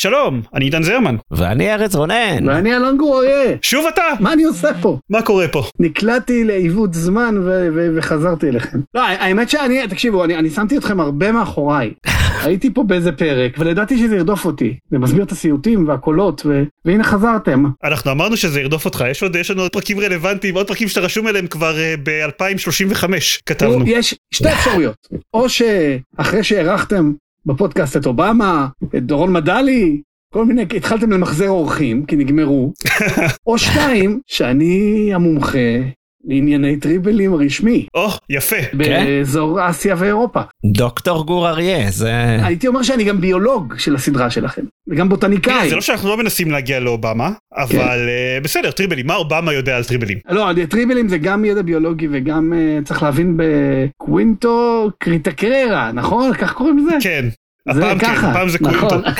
שלום, 0.00 0.42
אני 0.54 0.64
עידן 0.64 0.82
זרמן. 0.82 1.16
ואני 1.30 1.74
ארץ 1.74 1.94
רונן. 1.94 2.48
ואני 2.48 2.76
אלון 2.76 2.96
גור 2.96 3.18
אריה. 3.22 3.56
שוב 3.62 3.86
אתה? 3.86 4.02
מה 4.20 4.32
אני 4.32 4.44
עושה 4.44 4.68
פה? 4.82 4.98
מה 5.10 5.22
קורה 5.22 5.48
פה? 5.48 5.62
נקלעתי 5.78 6.44
לעיוות 6.44 6.94
זמן 6.94 7.34
ו- 7.38 7.68
ו- 7.74 7.88
וחזרתי 7.96 8.48
אליכם. 8.48 8.78
לא, 8.94 9.00
האמת 9.06 9.50
שאני, 9.50 9.88
תקשיבו, 9.88 10.24
אני, 10.24 10.36
אני 10.36 10.50
שמתי 10.50 10.76
אתכם 10.76 11.00
הרבה 11.00 11.32
מאחוריי. 11.32 11.92
הייתי 12.44 12.74
פה 12.74 12.82
באיזה 12.82 13.12
פרק, 13.12 13.52
ולדעתי 13.58 13.98
שזה 13.98 14.16
ירדוף 14.16 14.44
אותי. 14.44 14.76
זה 14.90 14.98
מסביר 14.98 15.22
את 15.22 15.32
הסיוטים 15.32 15.88
והקולות, 15.88 16.42
ו- 16.46 16.62
והנה 16.84 17.04
חזרתם. 17.04 17.64
אנחנו 17.84 18.10
אמרנו 18.10 18.36
שזה 18.36 18.60
ירדוף 18.60 18.84
אותך, 18.84 19.04
יש 19.10 19.22
עוד, 19.22 19.36
יש 19.36 19.50
לנו 19.50 19.62
עוד 19.62 19.72
פרקים 19.72 20.00
רלוונטיים, 20.00 20.54
עוד 20.54 20.68
פרקים 20.68 20.88
שאתה 20.88 21.00
רשום 21.00 21.28
אליהם 21.28 21.46
כבר 21.46 21.74
uh, 21.74 22.00
ב-2035 22.02 23.04
כתבנו. 23.46 23.84
יש 23.86 24.14
שתי 24.30 24.52
אפשרויות. 24.52 24.96
או 25.34 25.46
שאחרי 25.48 26.44
שהערכתם 26.44 27.12
בפודקאסט 27.46 27.96
את 27.96 28.06
אובמה, 28.06 28.68
את 28.96 29.02
דורון 29.02 29.32
מדלי, 29.32 30.02
כל 30.32 30.44
מיני, 30.44 30.62
התחלתם 30.76 31.10
למחזר 31.10 31.48
אורחים, 31.48 32.06
כי 32.06 32.16
נגמרו. 32.16 32.72
או 33.46 33.58
שתיים, 33.58 34.20
שאני 34.26 35.10
המומחה 35.14 35.78
לענייני 36.24 36.76
טריבלים 36.76 37.34
רשמי. 37.34 37.86
או, 37.94 38.08
יפה. 38.30 38.56
באזור 38.72 39.70
אסיה 39.70 39.94
ואירופה. 39.98 40.40
דוקטור 40.64 41.26
גור 41.26 41.48
אריה, 41.48 41.90
זה... 41.90 42.36
הייתי 42.44 42.66
אומר 42.66 42.82
שאני 42.82 43.04
גם 43.04 43.20
ביולוג 43.20 43.74
של 43.78 43.94
הסדרה 43.94 44.30
שלכם, 44.30 44.62
וגם 44.88 45.08
בוטניקאי. 45.08 45.68
זה 45.68 45.74
לא 45.74 45.80
שאנחנו 45.80 46.08
לא 46.08 46.16
מנסים 46.16 46.50
להגיע 46.50 46.80
לאובמה, 46.80 47.30
אבל 47.56 48.08
uh, 48.08 48.44
בסדר, 48.44 48.70
טריבלים, 48.70 49.06
מה 49.06 49.14
אובמה 49.14 49.52
יודע 49.52 49.76
על 49.76 49.84
טריבלים? 49.84 50.18
לא, 50.30 50.50
טריבלים 50.70 51.08
זה 51.08 51.18
גם 51.18 51.44
ידע 51.44 51.62
ביולוגי 51.62 52.08
וגם 52.10 52.52
uh, 52.52 52.84
צריך 52.84 53.02
להבין 53.02 53.36
בקווינטו 53.36 54.88
קריטקררה, 54.98 55.92
נכון? 55.92 56.34
כך 56.34 56.52
קוראים 56.52 56.78
לזה? 56.78 56.96
כן. 57.02 57.24
זה 57.72 57.80
הפעם 57.80 57.98
ככה, 57.98 58.20
כן, 58.20 58.26
הפעם 58.26 58.48
זה 58.48 58.58
נכון. 58.60 58.88
קווינטו. 58.88 59.10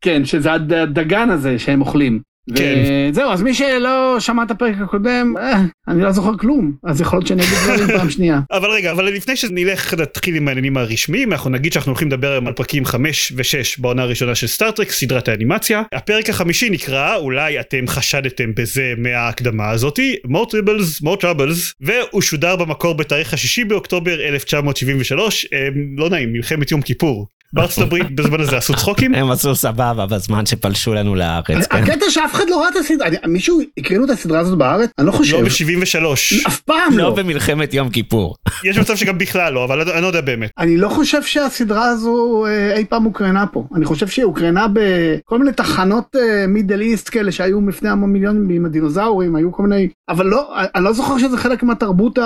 כן, 0.00 0.24
שזה 0.24 0.52
הדגן 0.52 1.30
הזה 1.30 1.58
שהם 1.58 1.80
אוכלים. 1.80 2.20
כן. 2.56 2.74
וזהו, 3.10 3.30
אז 3.30 3.42
מי 3.42 3.54
שלא 3.54 4.16
שמע 4.20 4.42
את 4.42 4.50
הפרק 4.50 4.74
הקודם, 4.80 5.34
אה, 5.38 5.62
אני 5.88 6.02
לא 6.02 6.12
זוכר 6.12 6.36
כלום, 6.38 6.72
אז 6.84 7.00
יכול 7.00 7.18
להיות 7.18 7.26
שאני 7.26 7.42
אגיד 7.42 7.54
דברים 7.64 7.86
פעם 7.98 8.10
שנייה. 8.10 8.40
אבל 8.52 8.70
רגע, 8.70 8.90
אבל 8.90 9.04
לפני 9.04 9.36
שנלך 9.36 9.94
נתחיל 9.94 10.34
עם 10.34 10.48
העניינים 10.48 10.76
הרשמיים, 10.76 11.32
אנחנו 11.32 11.50
נגיד 11.50 11.72
שאנחנו 11.72 11.90
הולכים 11.90 12.08
לדבר 12.08 12.32
היום 12.32 12.46
על 12.46 12.52
פרקים 12.52 12.84
5 12.84 13.32
ו-6 13.36 13.42
בעונה 13.78 14.02
הראשונה 14.02 14.34
של 14.34 14.46
סטארטרק, 14.46 14.90
סדרת 14.90 15.28
האנימציה. 15.28 15.82
הפרק 15.94 16.30
החמישי 16.30 16.70
נקרא, 16.70 17.16
אולי 17.16 17.60
אתם 17.60 17.86
חשדתם 17.86 18.54
בזה 18.54 18.94
מההקדמה 18.98 19.70
הזאתי, 19.70 20.16
more 20.26 20.46
tribbles, 20.46 21.04
more 21.04 21.22
troubles, 21.22 21.74
והוא 21.80 22.22
שודר 22.22 22.56
במקור 22.56 22.94
בתאריך 22.94 23.34
השישי 23.34 23.64
באוקטובר 23.64 24.20
1973, 24.20 25.46
אה, 25.52 25.68
לא 25.96 26.10
נעים, 26.10 26.32
מלחמת 26.32 26.70
יום 26.70 26.82
כיפור. 26.82 27.26
בארצות 27.52 27.84
הברית 27.84 28.14
בזמן 28.16 28.40
הזה 28.40 28.56
עשו 28.56 28.74
צחוקים? 28.74 29.14
הם 29.14 29.30
עשו 29.30 29.54
סבבה 29.54 30.06
בזמן 30.06 30.46
שפלשו 30.46 30.94
לנו 30.94 31.14
לארץ, 31.14 31.44
כן? 31.46 31.58
הקטע 31.82 32.10
שאף 32.10 32.32
אחד 32.34 32.44
לא 32.48 32.60
ראה 32.60 32.68
את 32.68 32.76
הסדרה, 32.76 33.06
אני- 33.08 33.16
מישהו 33.26 33.60
הקרינו 33.78 34.04
את 34.04 34.10
הסדרה 34.10 34.40
הזאת 34.40 34.58
בארץ? 34.58 34.90
אני 34.98 35.06
לא 35.06 35.12
חושב. 35.12 35.36
לא 35.36 35.42
ב-73. 35.42 36.46
אף 36.46 36.60
פעם 36.60 36.98
לא 36.98 37.04
לא. 37.04 37.14
במלחמת 37.14 37.74
יום 37.74 37.90
כיפור. 37.90 38.34
יש 38.64 38.78
מצב 38.78 38.96
שגם 38.96 39.18
בכלל 39.18 39.52
לא, 39.52 39.64
אבל 39.64 39.90
אני 39.90 40.02
לא 40.02 40.06
יודע 40.06 40.20
באמת. 40.20 40.50
אני 40.58 40.76
לא 40.76 40.88
חושב 40.88 41.22
שהסדרה 41.22 41.84
הזו 41.84 42.44
אה, 42.46 42.76
אי 42.76 42.84
פעם 42.84 43.04
הוקרנה 43.04 43.46
פה. 43.46 43.64
אני 43.74 43.84
חושב 43.84 44.06
שהיא 44.08 44.24
הוקרנה 44.24 44.66
בכל 44.72 45.38
מיני 45.38 45.52
תחנות 45.52 46.16
מידל 46.48 46.80
איסט 46.80 47.08
כאלה 47.12 47.32
שהיו 47.32 47.68
לפני 47.68 47.88
המון 47.88 48.12
מיליונים 48.12 48.48
עם 48.50 48.64
הדינוזאורים, 48.66 49.36
היו 49.36 49.52
כל 49.52 49.62
מיני... 49.62 49.88
אבל 50.08 50.26
לא, 50.26 50.48
אני 50.74 50.84
לא 50.84 50.92
זוכר 50.92 51.18
שזה 51.18 51.36
חלק 51.36 51.62
מהתרבות 51.62 52.18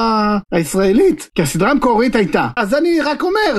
הישראלית, 0.52 1.28
כי 1.34 1.42
הסדרה 1.42 1.70
המקורית 1.70 2.16
הייתה. 2.16 2.48
אז 2.56 2.74
אני 2.74 3.00
רק 3.00 3.22
אומר 3.22 3.58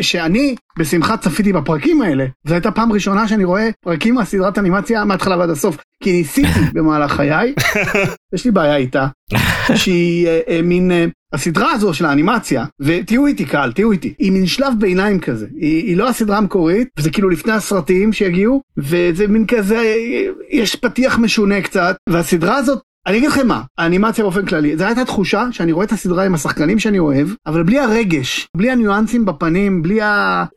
שאני 0.00 0.54
בשמחה 0.78 1.16
צפיתי 1.16 1.52
בפרקים 1.52 2.02
האלה. 2.02 2.26
זו 2.46 2.54
הייתה 2.54 2.70
פעם 2.70 2.92
ראשונה 2.92 3.28
שאני 3.28 3.44
רואה 3.44 3.68
פרקים 3.80 4.14
מהסדרת 4.14 4.58
אנימציה 4.58 5.04
מההתחלה 5.04 5.38
ועד 5.38 5.50
הסוף. 5.50 5.76
כי 6.02 6.12
ניסיתי 6.12 6.60
במהלך 6.74 7.12
חיי, 7.12 7.54
יש 8.34 8.44
לי 8.44 8.50
בעיה 8.50 8.76
איתה, 8.76 9.06
שהיא 9.74 10.26
אה, 10.26 10.40
אה, 10.48 10.62
מין... 10.62 10.90
אה, 10.90 11.06
הסדרה 11.32 11.72
הזו 11.72 11.94
של 11.94 12.04
האנימציה, 12.04 12.64
ותהיו 12.80 13.26
איתי 13.26 13.44
קהל, 13.44 13.72
תהיו 13.72 13.92
איתי, 13.92 14.14
היא 14.18 14.32
מין 14.32 14.46
שלב 14.46 14.72
ביניים 14.78 15.20
כזה, 15.20 15.46
היא, 15.56 15.86
היא 15.86 15.96
לא 15.96 16.08
הסדרה 16.08 16.38
המקורית, 16.38 16.88
וזה 16.98 17.10
כאילו 17.10 17.28
לפני 17.28 17.52
הסרטים 17.52 18.12
שיגיעו, 18.12 18.62
וזה 18.76 19.26
מין 19.28 19.46
כזה, 19.46 19.76
אה, 19.76 20.26
יש 20.50 20.76
פתיח 20.76 21.18
משונה 21.18 21.60
קצת, 21.62 21.96
והסדרה 22.08 22.56
הזאת, 22.56 22.82
אני 23.06 23.18
אגיד 23.18 23.28
לכם 23.28 23.48
מה, 23.48 23.62
האנימציה 23.78 24.24
באופן 24.24 24.46
כללי, 24.46 24.76
זו 24.76 24.84
הייתה 24.84 25.04
תחושה 25.04 25.44
שאני 25.50 25.72
רואה 25.72 25.86
את 25.86 25.92
הסדרה 25.92 26.24
עם 26.24 26.34
השחקנים 26.34 26.78
שאני 26.78 26.98
אוהב, 26.98 27.28
אבל 27.46 27.62
בלי 27.62 27.78
הרגש, 27.78 28.48
בלי 28.56 28.70
הניואנסים 28.70 29.24
בפנים, 29.24 29.82
בלי 29.82 29.98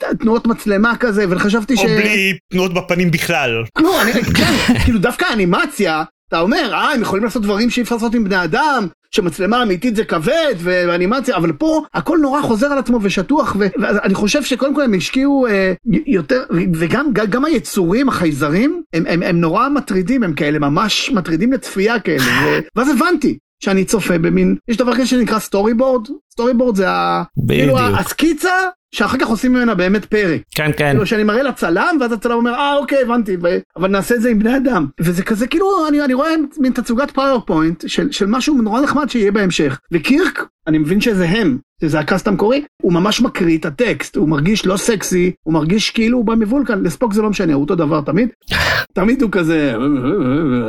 התנועות 0.09 0.47
מצלמה 0.47 0.93
כזה, 0.99 1.25
וחשבתי 1.29 1.77
ש... 1.77 1.79
או 1.79 1.85
בלי 1.85 2.37
תנועות 2.51 2.73
בפנים 2.73 3.11
בכלל. 3.11 3.63
כלום, 3.77 3.95
אני, 4.01 4.13
כן, 4.13 4.79
כאילו 4.83 4.99
דווקא 4.99 5.25
האנימציה, 5.25 6.03
אתה 6.27 6.39
אומר, 6.39 6.73
אה, 6.73 6.91
הם 6.93 7.01
יכולים 7.01 7.25
לעשות 7.25 7.41
דברים 7.41 7.69
שאי 7.69 7.83
אפשר 7.83 7.95
לעשות 7.95 8.15
עם 8.15 8.23
בני 8.23 8.43
אדם, 8.43 8.87
שמצלמה 9.15 9.63
אמיתית 9.63 9.95
זה 9.95 10.05
כבד 10.05 10.55
ואנימציה, 10.57 11.35
אבל 11.35 11.51
פה 11.51 11.81
הכל 11.93 12.17
נורא 12.21 12.41
חוזר 12.41 12.67
על 12.67 12.77
עצמו 12.77 12.99
ושטוח, 13.01 13.55
ואני 13.81 14.13
חושב 14.13 14.43
שקודם 14.43 14.75
כל 14.75 14.81
הם 14.81 14.93
השקיעו 14.93 15.47
אה, 15.47 15.73
יותר, 16.05 16.43
וגם 16.73 17.09
גם, 17.13 17.25
גם 17.25 17.45
היצורים, 17.45 18.09
החייזרים, 18.09 18.81
הם, 18.93 19.03
הם, 19.07 19.23
הם 19.23 19.41
נורא 19.41 19.69
מטרידים, 19.69 20.23
הם 20.23 20.33
כאלה 20.33 20.59
ממש 20.59 21.11
מטרידים 21.11 21.53
לצפייה 21.53 21.99
כאלה, 21.99 22.23
ו- 22.23 22.59
ואז 22.75 22.89
הבנתי. 22.89 23.37
שאני 23.63 23.85
צופה 23.85 24.17
במין, 24.17 24.55
יש 24.67 24.77
דבר 24.77 24.93
כזה 24.93 25.05
שנקרא 25.05 25.39
storyboard, 25.39 26.07
storyboard 26.31 26.75
זה 26.75 26.89
ה... 26.89 27.23
כאילו 27.47 27.75
בדיוק. 27.75 27.99
הסקיצה 27.99 28.51
שאחר 28.93 29.17
כך 29.17 29.27
עושים 29.27 29.53
ממנה 29.53 29.75
באמת 29.75 30.05
פרק. 30.05 30.41
כן, 30.55 30.71
כן. 30.77 30.89
כאילו 30.89 31.05
שאני 31.05 31.23
מראה 31.23 31.43
לצלם 31.43 31.97
ואז 32.01 32.11
הצלם 32.11 32.31
אומר 32.31 32.53
אה 32.53 32.75
אוקיי 32.75 33.01
הבנתי 33.01 33.37
ו... 33.43 33.47
אבל 33.77 33.87
נעשה 33.87 34.15
את 34.15 34.21
זה 34.21 34.29
עם 34.29 34.39
בני 34.39 34.57
אדם 34.57 34.87
וזה 34.99 35.23
כזה 35.23 35.47
כאילו 35.47 35.87
אני, 35.87 36.01
אני 36.01 36.13
רואה 36.13 36.29
מין 36.57 36.73
תצוגת 36.73 37.11
PowerPoint 37.11 37.83
של, 37.87 38.11
של 38.11 38.25
משהו 38.25 38.61
נורא 38.61 38.81
נחמד 38.81 39.09
שיהיה 39.09 39.31
בהמשך 39.31 39.79
וקירק 39.91 40.45
אני 40.67 40.77
מבין 40.77 41.01
שזה 41.01 41.25
הם 41.25 41.57
שזה 41.81 41.99
הקאסט 41.99 42.27
המקורי 42.27 42.63
הוא 42.81 42.93
ממש 42.93 43.21
מקריא 43.21 43.57
את 43.57 43.65
הטקסט 43.65 44.15
הוא 44.15 44.29
מרגיש 44.29 44.65
לא 44.65 44.77
סקסי 44.77 45.31
הוא 45.43 45.53
מרגיש 45.53 45.89
כאילו 45.89 46.17
הוא 46.17 46.25
בא 46.25 46.35
מבולקן 46.35 46.83
לספוק 46.83 47.13
זה 47.13 47.21
לא 47.21 47.29
משנה 47.29 47.53
הוא 47.53 47.61
אותו 47.61 47.75
דבר 47.75 48.01
תמיד 48.01 48.29
תמיד 48.97 49.21
הוא 49.21 49.31
כזה 49.31 49.75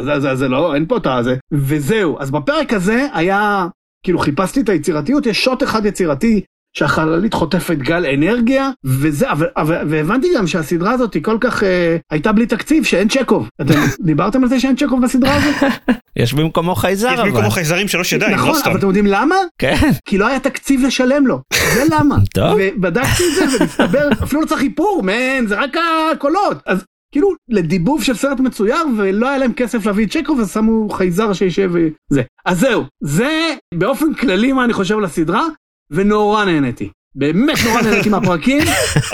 זה, 0.05 0.21
זה, 0.21 0.35
זה 0.35 0.49
לא 0.49 0.75
אין 0.75 0.87
פה 0.87 0.97
את 0.97 1.07
הזה 1.07 1.37
וזהו 1.53 2.17
אז 2.21 2.31
בפרק 2.31 2.73
הזה 2.73 3.07
היה 3.13 3.67
כאילו 4.05 4.19
חיפשתי 4.19 4.61
את 4.61 4.69
היצירתיות 4.69 5.27
יש 5.27 5.45
שוט 5.45 5.63
אחד 5.63 5.87
יצירתי 5.87 6.41
שהחללית 6.77 7.35
חוטפת 7.35 7.77
גל 7.77 8.07
אנרגיה 8.07 8.71
וזה 8.85 9.31
אבל, 9.31 9.47
אבל 9.57 9.79
והבנתי 9.89 10.29
גם 10.37 10.47
שהסדרה 10.47 10.93
הזאת 10.93 11.15
היא 11.15 11.23
כל 11.23 11.37
כך 11.41 11.63
אה, 11.63 11.97
הייתה 12.11 12.33
בלי 12.33 12.47
תקציב 12.47 12.85
שאין 12.85 13.09
צ'קוב 13.09 13.49
אתם 13.61 13.75
דיברתם 14.07 14.43
על 14.43 14.49
זה 14.49 14.61
שאין 14.61 14.77
צ'קוב 14.77 15.03
בסדרה 15.03 15.35
הזאת 15.37 15.73
יש 16.17 16.35
במקומו 16.35 16.75
חייזר 16.75 17.13
יש 17.13 17.19
אבל. 17.19 17.31
במקומו 17.31 17.51
חייזרים 17.51 17.89
שלוש 17.89 18.13
ידיים, 18.13 18.31
לא 18.31 18.37
נכון 18.37 18.55
סתם. 18.55 18.71
אבל 18.71 18.79
אתם 18.79 18.87
יודעים 18.87 19.07
למה 19.07 19.37
כן. 19.59 19.77
כי 20.09 20.19
לא 20.19 20.27
היה 20.27 20.41
תקציב 20.41 20.83
לשלם 20.87 21.27
לו 21.27 21.41
זה 21.75 21.85
למה 21.91 22.17
טוב. 22.35 22.59
ובדקתי 22.61 23.23
את 23.29 23.35
זה 23.51 23.57
ומסתבר 23.61 24.09
אפילו 24.23 24.41
לא 24.41 24.47
צריך 24.47 24.63
איפור 24.63 25.03
מן 25.05 25.47
זה 25.47 25.55
רק 25.61 25.77
הקולות 26.13 26.59
אז 26.67 26.85
כאילו 27.13 27.29
לדיבוב 27.49 28.03
של 28.03 28.15
סרט 28.15 28.41
מצויר 28.41 28.77
ולא 28.99 29.29
היה 29.29 29.39
להם 29.39 29.53
כסף 29.53 29.87
להביא 29.87 30.07
את 30.07 30.11
צ'קוב 30.11 30.41
אז 30.41 30.53
שמו 30.53 30.89
חייזר 30.89 31.33
שישב 31.33 31.71
וזה 31.73 32.23
אז 32.47 32.61
זהו 32.61 32.85
זה 33.01 33.55
באופן 33.75 34.15
כללי 34.15 34.53
מה 34.53 34.65
אני 34.65 34.73
חושב 34.73 34.99
על 34.99 35.05
הסדרה 35.05 35.43
ונורא 35.91 36.45
נהניתי 36.45 36.91
באמת 37.17 37.59
נורא 37.65 37.83
נהניתי 37.83 38.09
מהפרקים 38.09 38.59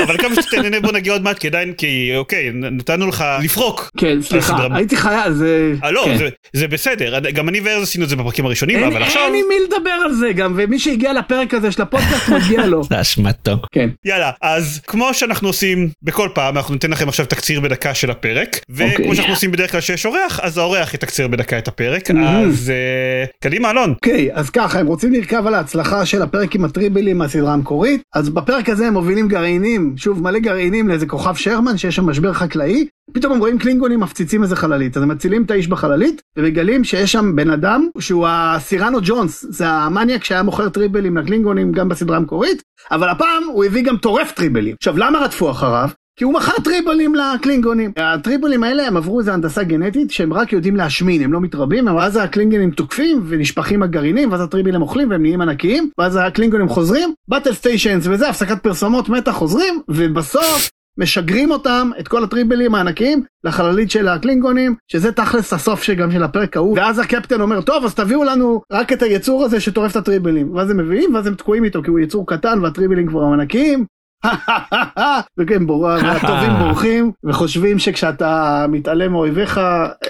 אבל 0.04 0.18
כמה 0.18 0.42
שאתה 0.42 0.62
נהנה 0.62 0.80
בוא 0.80 0.92
נגיע 0.92 1.12
עוד 1.12 1.22
מעט 1.22 1.36
כדאי 1.40 1.72
כי 1.78 2.12
אוקיי 2.16 2.50
נתנו 2.52 3.06
לך 3.06 3.24
לפרוק. 3.42 3.90
כן 3.98 4.22
סליחה. 4.22 4.66
הייתי 4.74 4.96
חייל 4.96 5.32
זה 5.32 5.72
אה, 5.84 5.90
לא 5.90 6.02
כן. 6.04 6.18
זה- 6.18 6.28
זה 6.52 6.68
בסדר 6.68 7.18
גם 7.30 7.48
אני 7.48 7.60
וארז 7.60 7.82
עשינו 7.82 8.04
את 8.04 8.08
זה 8.08 8.16
בפרקים 8.16 8.46
הראשונים 8.46 8.82
אבל 8.84 9.02
עכשיו 9.02 9.22
אין 9.24 9.34
עם 9.34 9.40
מי 9.48 9.54
לדבר 9.66 9.90
על 9.90 10.12
זה 10.12 10.32
גם 10.32 10.52
ומי 10.56 10.78
שהגיע 10.78 11.12
לפרק 11.12 11.54
הזה 11.54 11.72
של 11.72 11.82
הפודקאסט 11.82 12.28
מגיע 12.28 12.66
לו 12.66 12.84
זה 12.84 13.00
אשמתו. 13.00 13.52
כן 13.72 13.88
יאללה 14.04 14.30
אז 14.42 14.80
כמו 14.86 15.14
שאנחנו 15.14 15.48
עושים 15.48 15.88
בכל 16.02 16.28
פעם 16.34 16.56
אנחנו 16.56 16.74
ניתן 16.74 16.90
לכם 16.90 17.08
עכשיו 17.08 17.26
תקציר 17.26 17.60
בדקה 17.60 17.94
של 17.94 18.10
הפרק 18.10 18.60
וכמו 18.70 18.90
אוקיי. 18.90 19.14
שאנחנו 19.14 19.32
עושים 19.32 19.50
בדרך 19.52 19.72
כלל 19.72 19.80
שיש 19.80 20.06
אורח 20.06 20.40
אז 20.42 20.58
האורח 20.58 20.94
יתקצר 20.94 21.28
בדקה 21.28 21.58
את 21.58 21.68
הפרק 21.68 22.10
Mhm. 22.10 22.14
אז 22.46 22.70
אה, 22.70 23.24
קדימה 23.44 23.70
אלון 23.70 23.90
אוקיי 23.90 24.28
אז 24.32 24.50
ככה 24.50 24.78
הם 24.80 24.86
רוצים 24.86 25.12
לרכב 25.12 25.46
על 25.46 25.54
ההצלחה 25.54 26.06
של 26.06 26.22
הפרק 26.22 26.54
עם 26.54 26.64
הטריבלים 26.64 27.18
מהסדרה 27.18 27.52
המקורית 27.52 27.89
המקורית, 27.90 28.02
אז 28.14 28.28
בפרק 28.28 28.68
הזה 28.68 28.86
הם 28.86 28.92
מובילים 28.92 29.28
גרעינים, 29.28 29.94
שוב 29.96 30.22
מלא 30.22 30.38
גרעינים 30.38 30.88
לאיזה 30.88 31.06
כוכב 31.06 31.34
שרמן 31.34 31.76
שיש 31.76 31.96
שם 31.96 32.06
משבר 32.06 32.32
חקלאי, 32.32 32.86
פתאום 33.12 33.32
הם 33.32 33.38
רואים 33.38 33.58
קלינגונים 33.58 34.00
מפציצים 34.00 34.42
איזה 34.42 34.56
חללית, 34.56 34.96
אז 34.96 35.02
הם 35.02 35.08
מצילים 35.08 35.42
את 35.42 35.50
האיש 35.50 35.68
בחללית, 35.68 36.22
ומגלים 36.36 36.84
שיש 36.84 37.12
שם 37.12 37.36
בן 37.36 37.50
אדם 37.50 37.86
שהוא 37.98 38.26
הסירנו 38.28 38.98
ג'ונס, 39.02 39.46
זה 39.48 39.68
המניאק 39.68 40.24
שהיה 40.24 40.42
מוכר 40.42 40.68
טריבלים 40.68 41.16
לקלינגונים 41.16 41.72
גם 41.72 41.88
בסדרה 41.88 42.16
המקורית, 42.16 42.62
אבל 42.90 43.08
הפעם 43.08 43.42
הוא 43.52 43.64
הביא 43.64 43.84
גם 43.84 43.96
טורף 43.96 44.32
טריבלים. 44.32 44.74
עכשיו 44.78 44.98
למה 44.98 45.18
רדפו 45.18 45.50
אחריו? 45.50 45.88
כי 46.20 46.24
הוא 46.24 46.34
מכר 46.34 46.52
טריבלים 46.64 47.14
לקלינגונים. 47.14 47.92
הטריבלים 47.96 48.64
האלה 48.64 48.86
הם 48.86 48.96
עברו 48.96 49.18
איזה 49.18 49.34
הנדסה 49.34 49.62
גנטית 49.62 50.10
שהם 50.10 50.32
רק 50.32 50.52
יודעים 50.52 50.76
להשמין, 50.76 51.22
הם 51.22 51.32
לא 51.32 51.40
מתרבים, 51.40 51.86
ואז 51.86 52.16
הקלינגונים 52.16 52.70
תוקפים 52.70 53.22
ונשפכים 53.28 53.82
הגרעינים, 53.82 54.32
ואז 54.32 54.40
הטריבלים 54.40 54.82
אוכלים 54.82 55.10
והם 55.10 55.22
נהיים 55.22 55.40
ענקיים, 55.40 55.90
ואז 55.98 56.18
הקלינגונים 56.22 56.68
חוזרים, 56.68 57.14
באטל 57.28 57.52
סטיישנס 57.52 58.06
וזה, 58.06 58.28
הפסקת 58.28 58.62
פרסומות, 58.62 59.08
מתח 59.08 59.30
חוזרים, 59.30 59.80
ובסוף 59.88 60.70
משגרים 60.98 61.50
אותם, 61.50 61.90
את 62.00 62.08
כל 62.08 62.24
הטריבלים 62.24 62.74
הענקיים, 62.74 63.22
לחללית 63.44 63.90
של 63.90 64.08
הקלינגונים, 64.08 64.74
שזה 64.88 65.12
תכלס 65.12 65.52
הסוף 65.52 65.82
שגם 65.82 66.10
של 66.10 66.22
הפרק 66.22 66.56
ההוא, 66.56 66.78
ואז 66.78 66.98
הקפטן 66.98 67.40
אומר, 67.40 67.60
טוב, 67.60 67.84
אז 67.84 67.94
תביאו 67.94 68.24
לנו 68.24 68.62
רק 68.72 68.92
את 68.92 69.02
היצור 69.02 69.44
הזה 69.44 69.60
שטורף 69.60 69.90
את 69.90 69.96
הטריבלים, 69.96 70.54
ואז 70.54 70.70
הם 70.70 70.76
מביאים, 70.76 71.14
ואז 71.14 71.26
הם 71.26 71.34
תקועים 71.34 71.64
איתו, 71.64 71.82
כי 71.82 71.90
הוא 71.90 72.00
יצור 72.00 72.26
קטן 72.26 72.58
והטריבלים 72.62 73.06
כבר 73.06 73.22
ענקיים, 73.22 73.84
וכן, 75.38 75.62
הטובים 76.06 76.50
בורחים 76.60 77.12
וחושבים 77.24 77.78
שכשאתה 77.78 78.66
מתעלם 78.68 79.12
מאויביך 79.12 79.60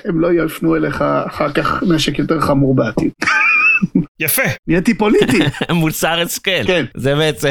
הם 0.05 0.21
לא 0.21 0.33
יפנו 0.33 0.77
אליך 0.77 1.05
אחר 1.27 1.53
כך 1.53 1.83
נשק 1.83 2.19
יותר 2.19 2.41
חמור 2.41 2.75
בעתיד. 2.75 3.11
יפה. 4.21 4.43
נהייתי 4.67 4.95
פוליטי. 4.95 5.39
מוסר 5.73 6.21
השכל. 6.21 6.65
כן. 6.67 6.85
זה 6.97 7.15
בעצם, 7.15 7.49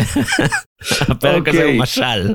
הפרק 1.01 1.47
הזה 1.47 1.57
אוקיי. 1.57 1.63
הוא 1.63 1.81
משל. 1.81 2.33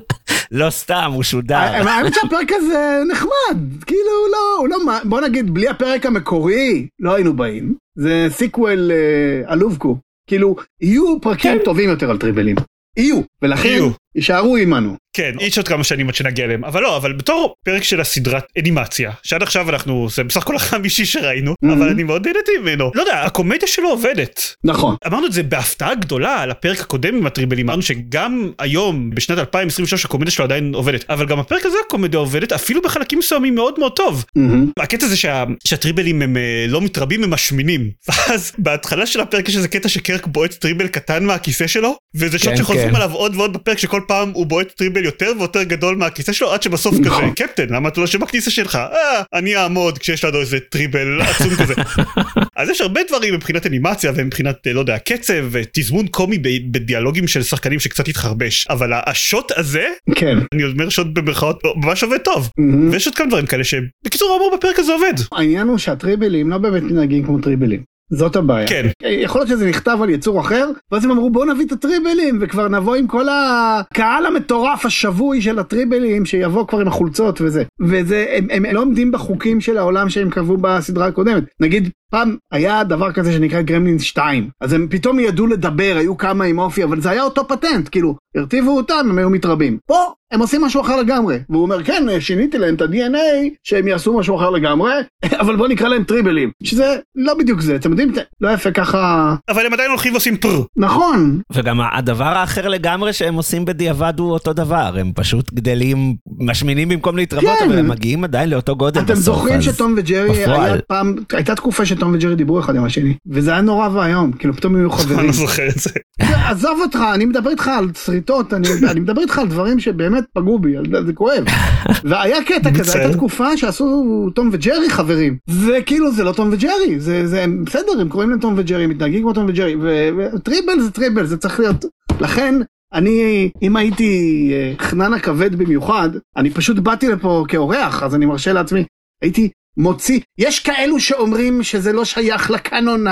לא 0.51 0.71
סתם, 0.71 1.11
הוא 1.15 1.23
שודר. 1.23 1.57
האמת 1.57 2.15
שהפרק 2.15 2.53
הזה 2.53 3.03
נחמד, 3.13 3.85
כאילו 3.87 4.27
לא, 4.33 4.57
הוא 4.59 4.69
לא, 4.69 4.77
בוא 5.05 5.21
נגיד 5.21 5.55
בלי 5.55 5.69
הפרק 5.69 6.07
המקורי 6.07 6.87
לא 7.01 7.15
היינו 7.15 7.37
באים. 7.37 7.75
זה 7.99 8.27
sequel 8.31 8.91
אה, 8.91 9.53
עלובקו. 9.53 9.97
כאילו 10.27 10.57
יהיו 10.81 11.21
פרקים 11.21 11.59
טובים 11.65 11.91
יותר 11.91 12.11
על 12.11 12.19
טריבלים. 12.19 12.57
יהיו, 12.97 13.21
ולכן. 13.43 13.79
יישארו 14.17 14.57
עמנו. 14.57 14.97
כן, 15.17 15.33
יש 15.41 15.59
עוד 15.59 15.69
כמה 15.69 15.85
שנים 15.85 16.09
עד 16.09 16.15
שנגיע 16.15 16.45
אליהם, 16.45 16.65
אבל 16.65 16.83
לא, 16.83 16.97
אבל 16.97 17.13
בתור 17.13 17.55
פרק 17.65 17.83
של 17.83 18.01
הסדרת 18.01 18.45
אנימציה, 18.59 19.11
שעד 19.23 19.43
עכשיו 19.43 19.71
אנחנו, 19.71 20.09
זה 20.11 20.25
בסך 20.25 20.43
הכל 20.43 20.57
החמישי 20.57 21.05
שראינו, 21.05 21.55
Mhm. 21.65 21.73
אבל 21.73 21.89
אני 21.89 22.03
מאוד 22.03 22.27
נהניתי 22.27 22.53
ממנו. 22.63 22.91
לא 22.95 23.01
יודע, 23.03 23.23
הקומדיה 23.23 23.69
שלו 23.69 23.89
עובדת. 23.89 24.55
נכון. 24.65 24.97
אמרנו 25.07 25.27
את 25.27 25.33
זה 25.33 25.43
בהפתעה 25.43 25.95
גדולה 25.95 26.41
על 26.41 26.51
הפרק 26.51 26.81
הקודם 26.81 27.15
עם 27.17 27.27
הטריבלים, 27.27 27.69
אמרנו 27.69 27.83
שגם 27.83 28.51
היום, 28.59 29.11
בשנת 29.11 29.39
2023, 29.39 30.05
הקומדיה 30.05 30.31
שלו 30.31 30.45
עדיין 30.45 30.75
עובדת, 30.75 31.05
אבל 31.11 31.27
גם 31.27 31.39
הפרק 31.39 31.67
הזה 31.67 31.77
הקומדיה 31.87 32.21
עובדת, 32.21 32.53
אפילו 32.53 32.83
בחלקים 32.83 33.19
מסוימים 33.19 33.55
מאוד 33.55 33.79
מאוד 33.79 33.93
טוב. 33.97 34.25
מהמם. 34.37 34.71
הקטע 34.79 35.07
זה 35.07 35.17
שה... 35.17 35.45
שהטריבלים 35.65 36.23
הם 36.23 36.37
אה, 36.37 36.43
לא 36.69 36.81
מתרבים, 36.81 37.25
הם 37.25 37.31
משמינים. 37.31 37.91
ואז 38.09 38.53
בהתחלה 38.59 39.07
של 39.07 39.21
הפרק 39.21 39.49
יש 39.49 39.57
איזה 39.57 39.69
קטע 39.69 39.89
שקרק 39.89 40.27
בועט 40.27 40.53
טריבל 40.55 40.89
קטן 40.89 41.25
מהכיסא 41.25 41.67
שלו, 41.67 41.97
וזה 42.15 42.39
שוט 42.39 42.49
כן, 42.49 42.57
שחוזרים 42.57 42.89
כן. 42.91 42.95
עליו 42.97 43.13
עוד 43.13 43.37
ועוד 43.37 43.53
בפרק 43.53 43.79
שכל 43.79 44.01
פעם 44.07 44.31
הוא 44.31 44.47
בועט 44.47 44.73
טריבל 44.77 45.05
יותר 45.05 45.33
ויותר 45.39 45.63
גדול 45.63 45.97
מהכיסא 45.97 46.33
שלו, 46.33 46.53
עד 46.53 46.63
שבסוף 46.63 46.95
נכון. 47.01 47.23
כזה, 47.23 47.35
קפטן, 47.37 47.75
למה 47.75 47.89
אתה 47.89 48.01
לא 48.01 48.05
יושב 48.05 48.21
בכניסה 48.21 48.51
שלך? 48.51 48.77
אה, 48.77 49.23
אני 49.35 49.57
אעמוד 49.57 49.99
כשיש 49.99 50.25
לנו 50.25 50.41
איזה 50.41 50.61
טריבל 50.61 51.21
עצום 51.23 51.51
כזה. 51.51 51.75
אז 52.57 52.69
יש 52.69 52.81
הרבה 52.81 53.01
דברים 53.09 53.35
מבחינת 53.35 53.67
אנימציה 53.67 54.13
ומבחינת, 54.15 54.67
אה, 54.67 54.73
לא 54.73 54.81
יודע, 54.81 54.99
קצב 54.99 55.49
ותזמון 55.51 56.07
קומי 56.07 56.39
ב- 56.39 56.73
בדיאלוגים 56.73 57.29
של 57.29 57.43
שחקנים 57.43 57.81
שקצת 57.81 58.09
התחרבש, 58.09 58.67
אבל 58.71 58.91
השוט 59.07 59.53
הזה, 59.57 59.89
כן. 60.15 60.39
אני 60.55 60.65
אומר 60.65 60.89
שוט 60.89 61.07
במרכאות, 61.13 61.63
ממש 61.77 62.03
עובד 62.03 62.19
טוב. 62.19 62.51
ויש 62.93 63.07
עוד 63.07 63.17
כמה 63.17 63.27
דברים 63.27 63.47
כאלה 63.47 63.65
שבקיצור 63.65 64.33
האמור 64.33 64.57
בפרק 64.57 64.79
הזה 64.79 64.93
עובד. 64.93 65.15
העניין 65.33 65.69
הוא 65.69 65.79
שהטריבלים 65.79 66.51
לא 66.51 66.59
באמת 66.59 66.83
מתנהגים 66.83 67.25
כמו 67.25 67.39
טריבלים. 67.39 67.94
זאת 68.11 68.37
הבעיה. 68.37 68.69
כן. 68.69 68.87
יכול 69.03 69.41
להיות 69.41 69.49
שזה 69.49 69.69
נכתב 69.69 69.99
על 70.03 70.11
יצור 70.11 70.41
אחר, 70.41 70.71
ואז 70.93 71.05
הם 71.05 71.11
אמרו 71.11 71.31
בואו 71.31 71.45
נביא 71.45 71.67
את 71.67 71.73
הטריבלים, 71.73 72.39
וכבר 72.41 72.69
נבוא 72.69 72.95
עם 72.95 73.07
כל 73.07 73.27
הקהל 73.31 74.27
המטורף 74.27 74.87
השבוי 74.87 75.43
של 75.43 75.59
הטריבלים, 75.59 76.27
שיבוא 76.27 76.67
כבר 76.67 76.81
עם 76.81 76.89
החולצות 76.89 77.41
וזה. 77.41 77.65
וזה, 77.81 78.27
הם, 78.37 78.47
הם 78.51 78.65
לא 78.75 78.81
עומדים 78.81 79.13
בחוקים 79.13 79.61
של 79.61 79.79
העולם 79.79 80.09
שהם 80.09 80.31
קבעו 80.31 80.57
בסדרה 80.57 81.07
הקודמת. 81.07 81.45
נגיד, 81.61 81.91
פעם 82.15 82.37
היה 82.53 82.85
דבר 82.85 83.13
כזה 83.13 83.33
שנקרא 83.33 83.61
גרמלינס 83.63 84.03
2, 84.03 84.49
אז 84.61 84.73
הם 84.73 84.87
פתאום 84.91 85.19
ידעו 85.21 85.47
לדבר, 85.47 85.95
היו 85.99 86.17
כמה 86.17 86.45
עם 86.45 86.59
אופי, 86.59 86.85
אבל 86.85 87.01
זה 87.01 87.11
היה 87.11 87.23
אותו 87.23 87.49
פטנט, 87.49 87.89
כאילו, 87.91 88.17
הרטיבו 88.37 88.77
אותם, 88.77 89.07
הם 89.11 89.19
היו 89.19 89.31
מתרבים. 89.31 89.79
פה, 89.87 89.97
הם 90.33 90.41
עושים 90.41 90.65
משהו 90.65 90.81
אחר 90.81 90.97
לגמרי. 91.01 91.39
והוא 91.49 91.63
אומר, 91.63 91.83
כן, 91.83 92.03
שיניתי 92.21 92.59
להם 92.59 92.75
את 92.75 92.83
ה-DNA, 92.83 93.19
שהם 93.65 93.89
יעשו 93.89 94.19
משהו 94.19 94.37
אחר 94.37 94.51
לגמרי, 94.51 94.93
אבל 95.41 95.57
בוא 95.57 95.69
נקרא 95.69 95.89
להם 95.89 96.05
טריבלים. 96.05 96.51
שזה 96.63 96.97
לא 97.17 97.35
בדיוק 97.35 97.61
זה, 97.61 97.77
אתם 97.77 97.91
יודעים, 97.91 98.13
לא 98.41 98.49
יפה 98.51 98.71
ככה... 98.71 99.35
אבל 99.49 99.67
הם 99.67 99.73
עדיין 99.73 99.91
הולכים 99.91 100.13
ועושים 100.13 100.37
פר. 100.37 100.63
נכון, 100.77 101.41
וגם 101.53 101.81
הדבר 101.93 102.25
האחר 102.25 102.69
לגמרי 102.69 103.13
שהם 103.13 103.35
עושים 103.35 103.65
בדיעבד 103.65 104.15
הוא 104.19 104.31
אותו 104.31 104.53
דבר, 104.53 104.95
הם 104.99 105.13
פשוט 105.15 105.53
גדלים, 105.53 106.15
משמינים 106.39 106.89
במקום 106.89 107.17
להתרבות, 107.17 107.59
כן. 107.59 107.65
אבל 107.69 107.79
הם 107.79 107.89
מגיעים 107.89 108.25
עדיין 108.25 108.51
לאותו 108.51 108.77
גודל 108.77 109.01
אתם 109.01 109.13
בסוף. 109.13 109.25
זוכרים 109.25 109.59
אז- 109.59 109.65
שתום 109.65 109.95
וג'רי 109.97 110.29
בפועל. 110.43 110.61
היה 110.61 110.77
פעם, 110.89 111.15
הייתה 111.33 111.55
תקופה 111.55 111.87
שתום 112.05 112.15
וג'רי 112.15 112.37
דיברו 112.37 112.61
אחד 112.61 112.77
עם 112.77 112.85
השני, 112.85 113.15
וזה 113.27 113.51
היה 113.51 113.61
נורא 113.61 113.89
ואיום, 113.89 114.33
כאילו 114.33 114.55
פתאום 114.55 114.77
היו 114.77 114.89
אני 114.93 114.99
חברים. 114.99 115.27
לא 115.27 115.33
זוכר 115.33 115.69
את 115.69 115.79
זה. 115.79 115.91
עזוב 116.21 116.79
אותך, 116.81 116.99
אני 117.15 117.25
מדבר 117.25 117.51
איתך 117.51 117.69
על 117.69 117.89
שריטות, 118.05 118.55
אני, 118.55 118.69
אני 118.91 119.01
מדבר 119.01 119.23
איתך 119.23 119.39
על 119.39 119.49
דברים 119.49 119.81
שבאמת 119.81 120.25
פגעו 120.33 120.59
בי, 120.59 120.75
זה 121.07 121.13
כואב. 121.13 121.45
והיה 122.11 122.45
קטע 122.45 122.71
כזה. 122.79 122.99
הייתה 122.99 123.17
תקופה 123.17 123.57
שעשו 123.57 124.31
תום 124.35 124.51
וג'רי 124.53 124.91
חברים, 124.91 125.37
וכאילו 125.49 126.13
זה 126.13 126.25
לא 126.25 126.33
תום 126.33 126.49
וג'רי, 126.53 127.01
זה, 127.01 127.27
זה 127.27 127.45
בסדר, 127.67 128.01
הם 128.01 128.09
קוראים 128.09 128.31
להם 128.31 128.39
תום 128.39 128.55
וג'רי, 128.57 128.87
מתנהגים 128.87 129.23
כמו 129.23 129.33
תום 129.33 129.47
וג'רי, 129.49 129.77
וטריבל 130.17 130.81
זה 130.81 130.91
טריבל, 130.91 131.27
זה 131.27 131.37
צריך 131.37 131.61
להיות, 131.61 131.85
לכן... 132.21 132.55
אני, 132.93 133.51
אם 133.63 133.77
הייתי 133.77 134.51
אה, 134.53 134.73
חנן 134.79 135.15
הכבד 135.15 135.55
במיוחד, 135.55 136.09
אני 136.37 136.51
פשוט 136.51 136.79
באתי 136.79 137.09
לפה 137.09 137.45
כאורח, 137.49 138.03
אז 138.03 138.15
אני 138.15 138.27
מרשה 138.27 138.53
לעצמי, 138.53 138.85
הייתי 139.23 139.51
מוציא, 139.77 140.21
יש 140.39 140.61
כאלו 140.61 141.01
שאומרים 141.01 141.63
שזה 141.63 141.93
לא 141.93 142.05
שייך 142.05 142.51
לקאנון 142.51 143.05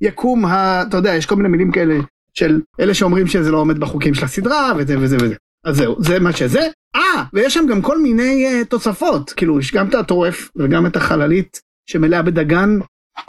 היקום, 0.00 0.44
ה... 0.44 0.82
אתה 0.88 0.96
יודע, 0.96 1.14
יש 1.14 1.26
כל 1.26 1.36
מיני 1.36 1.48
מילים 1.48 1.72
כאלה 1.72 1.94
של 2.34 2.60
אלה 2.80 2.94
שאומרים 2.94 3.26
שזה 3.26 3.50
לא 3.50 3.58
עומד 3.58 3.78
בחוקים 3.78 4.14
של 4.14 4.24
הסדרה 4.24 4.72
וזה 4.78 4.98
וזה 4.98 5.16
וזה. 5.16 5.34
אז 5.64 5.76
זהו, 5.76 5.96
זה 5.98 6.18
מה 6.18 6.32
שזה. 6.32 6.68
אה, 6.96 7.24
ויש 7.32 7.54
שם 7.54 7.66
גם 7.70 7.82
כל 7.82 8.02
מיני 8.02 8.46
uh, 8.46 8.64
תוספות, 8.64 9.32
כאילו 9.32 9.58
יש 9.58 9.72
גם 9.74 9.88
את 9.88 9.94
הטורף 9.94 10.50
וגם 10.56 10.86
את 10.86 10.96
החללית 10.96 11.60
שמלאה 11.86 12.22
בדגן, 12.22 12.78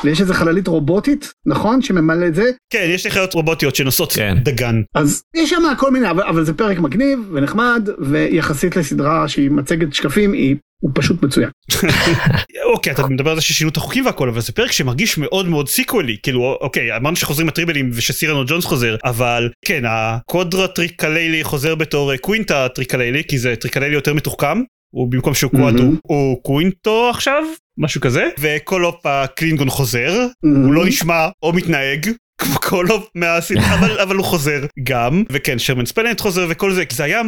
ויש 0.04 0.22
איזה 0.22 0.34
חללית 0.34 0.68
רובוטית, 0.68 1.34
נכון? 1.46 1.82
שממלא 1.82 2.28
את 2.28 2.36
זה, 2.36 2.52
כן, 2.70 2.86
יש 2.90 3.06
לי 3.06 3.12
חיות 3.12 3.34
רובוטיות 3.34 3.76
שנושאות 3.76 4.14
כן. 4.14 4.38
דגן. 4.44 4.82
אז 4.96 5.24
יש 5.36 5.50
שם 5.50 5.64
כל 5.78 5.92
מיני, 5.92 6.10
אבל, 6.10 6.24
אבל 6.24 6.44
זה 6.44 6.54
פרק 6.54 6.80
מגניב 6.80 7.20
ונחמד, 7.34 7.90
ויחסית 8.00 8.76
לסדרה 8.76 9.28
שהיא 9.28 9.52
מצגת 9.52 9.94
שקפים, 9.94 10.34
היא, 10.34 10.56
הוא 10.82 10.92
פשוט 10.94 11.24
מצוין. 11.24 11.50
אוקיי, 12.74 12.94
אתה 12.94 13.08
מדבר 13.08 13.30
על 13.30 13.36
זה 13.36 13.42
ששינו 13.42 13.70
את 13.70 13.78
החוקים 13.78 14.06
והכל, 14.06 14.30
אבל 14.30 14.42
זה 14.42 14.52
פרק 14.52 14.72
שמרגיש 14.72 15.18
מאוד 15.18 15.48
מאוד 15.48 15.70
sequel־י. 15.70 16.18
כאילו, 16.24 16.58
אוקיי, 16.62 16.98
אמרנו 16.98 17.16
שחוזרים 17.16 17.48
הטריבלים 17.48 17.90
ושסירנו 17.94 18.44
ג'ונס 18.48 18.66
חוזר, 18.66 18.96
אבל 19.06 19.50
כן, 19.66 19.84
הקוואדרוטריטיקלי 19.88 21.44
חוזר 21.44 21.76
בתור 21.76 22.12
אה, 22.12 22.18
קווינטוטריטיקלי, 22.18 23.24
כי 23.28 23.38
זה 23.38 23.56
טריטיקלי 23.56 23.96
יותר 23.96 24.14
מתוחכם. 24.14 24.62
הוא 24.94 25.12
במקום 25.12 25.34
שהוא 25.34 25.52
מהמם. 25.54 25.96
הוא 26.04 26.44
קווינטו 26.44 27.10
עכשיו, 27.10 27.44
משהו 27.78 28.02
כזה, 28.02 28.30
וקולות' 28.40 29.06
הקלינגון 29.06 29.70
חוזר, 29.70 30.26
Mm-hmm. 30.46 30.66
הוא 30.66 30.74
לא 30.74 30.86
נשמע 30.86 31.28
או 31.44 31.54
מתנהג. 31.54 32.10
כמו 32.38 32.56
קולות' 32.74 33.10
מהסדרה, 33.16 33.74
אבל, 33.80 34.00
אבל 34.00 34.16
הוא 34.16 34.26
חוזר 34.26 34.66
גם, 34.84 35.24
וכן 35.32 35.60
Sherman's 35.60 35.86
Planet 35.86 36.22
חוזר 36.22 36.46
וכל 36.50 36.74
זה, 36.74 36.86
כי 36.86 36.96
זה 36.96 37.04
היה 37.04 37.22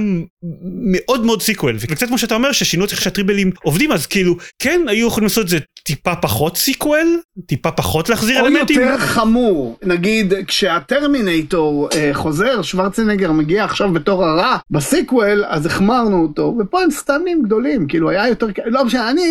מאוד 0.82 1.26
מאוד 1.26 1.42
sequel, 1.42 1.76
וקצת 1.80 2.08
כמו 2.08 2.18
שאתה 2.18 2.36
אומר 2.36 2.52
ששינו 2.52 2.86
את 2.86 2.92
איך 2.92 3.02
שהטריבלים 3.02 3.52
עובדים, 3.64 3.92
אז 3.92 4.08
כאילו, 4.08 4.36
כן 4.60 4.82
היו 4.88 5.08
יכולים 5.08 5.26
לעשות 5.26 5.44
את 5.44 5.50
זה 5.50 5.58
טיפה 5.84 6.16
פחות 6.16 6.58
sequel, 6.58 7.20
טיפה 7.46 7.72
פחות 7.72 8.10
להחזיר 8.10 8.42
או 8.42 8.46
אלמנטים. 8.46 8.82
יותר 8.82 8.98
חמור, 8.98 9.78
נגיד 9.84 10.34
כשהטרמינטור 10.48 11.90
אה, 11.96 12.10
חוזר, 12.14 12.62
שוורצנגר 12.62 13.32
מגיע 13.32 13.64
עכשיו 13.64 13.94
בתור 13.94 14.26
הרע 14.26 14.58
ב 14.72 14.81
sequel, 14.81 15.46
אז 15.48 15.66
החמרנו 15.66 16.22
אותו, 16.22 16.58
ופה 16.60 16.82
הם 16.82 16.92
סתם 16.92 17.22
נהיים 17.24 17.44
גדולים, 17.44 17.88
כאילו 17.88 18.10
היה 18.10 18.28
יותר, 18.28 18.48
לא 18.66 18.86
משנה, 18.86 19.10
אני, 19.10 19.22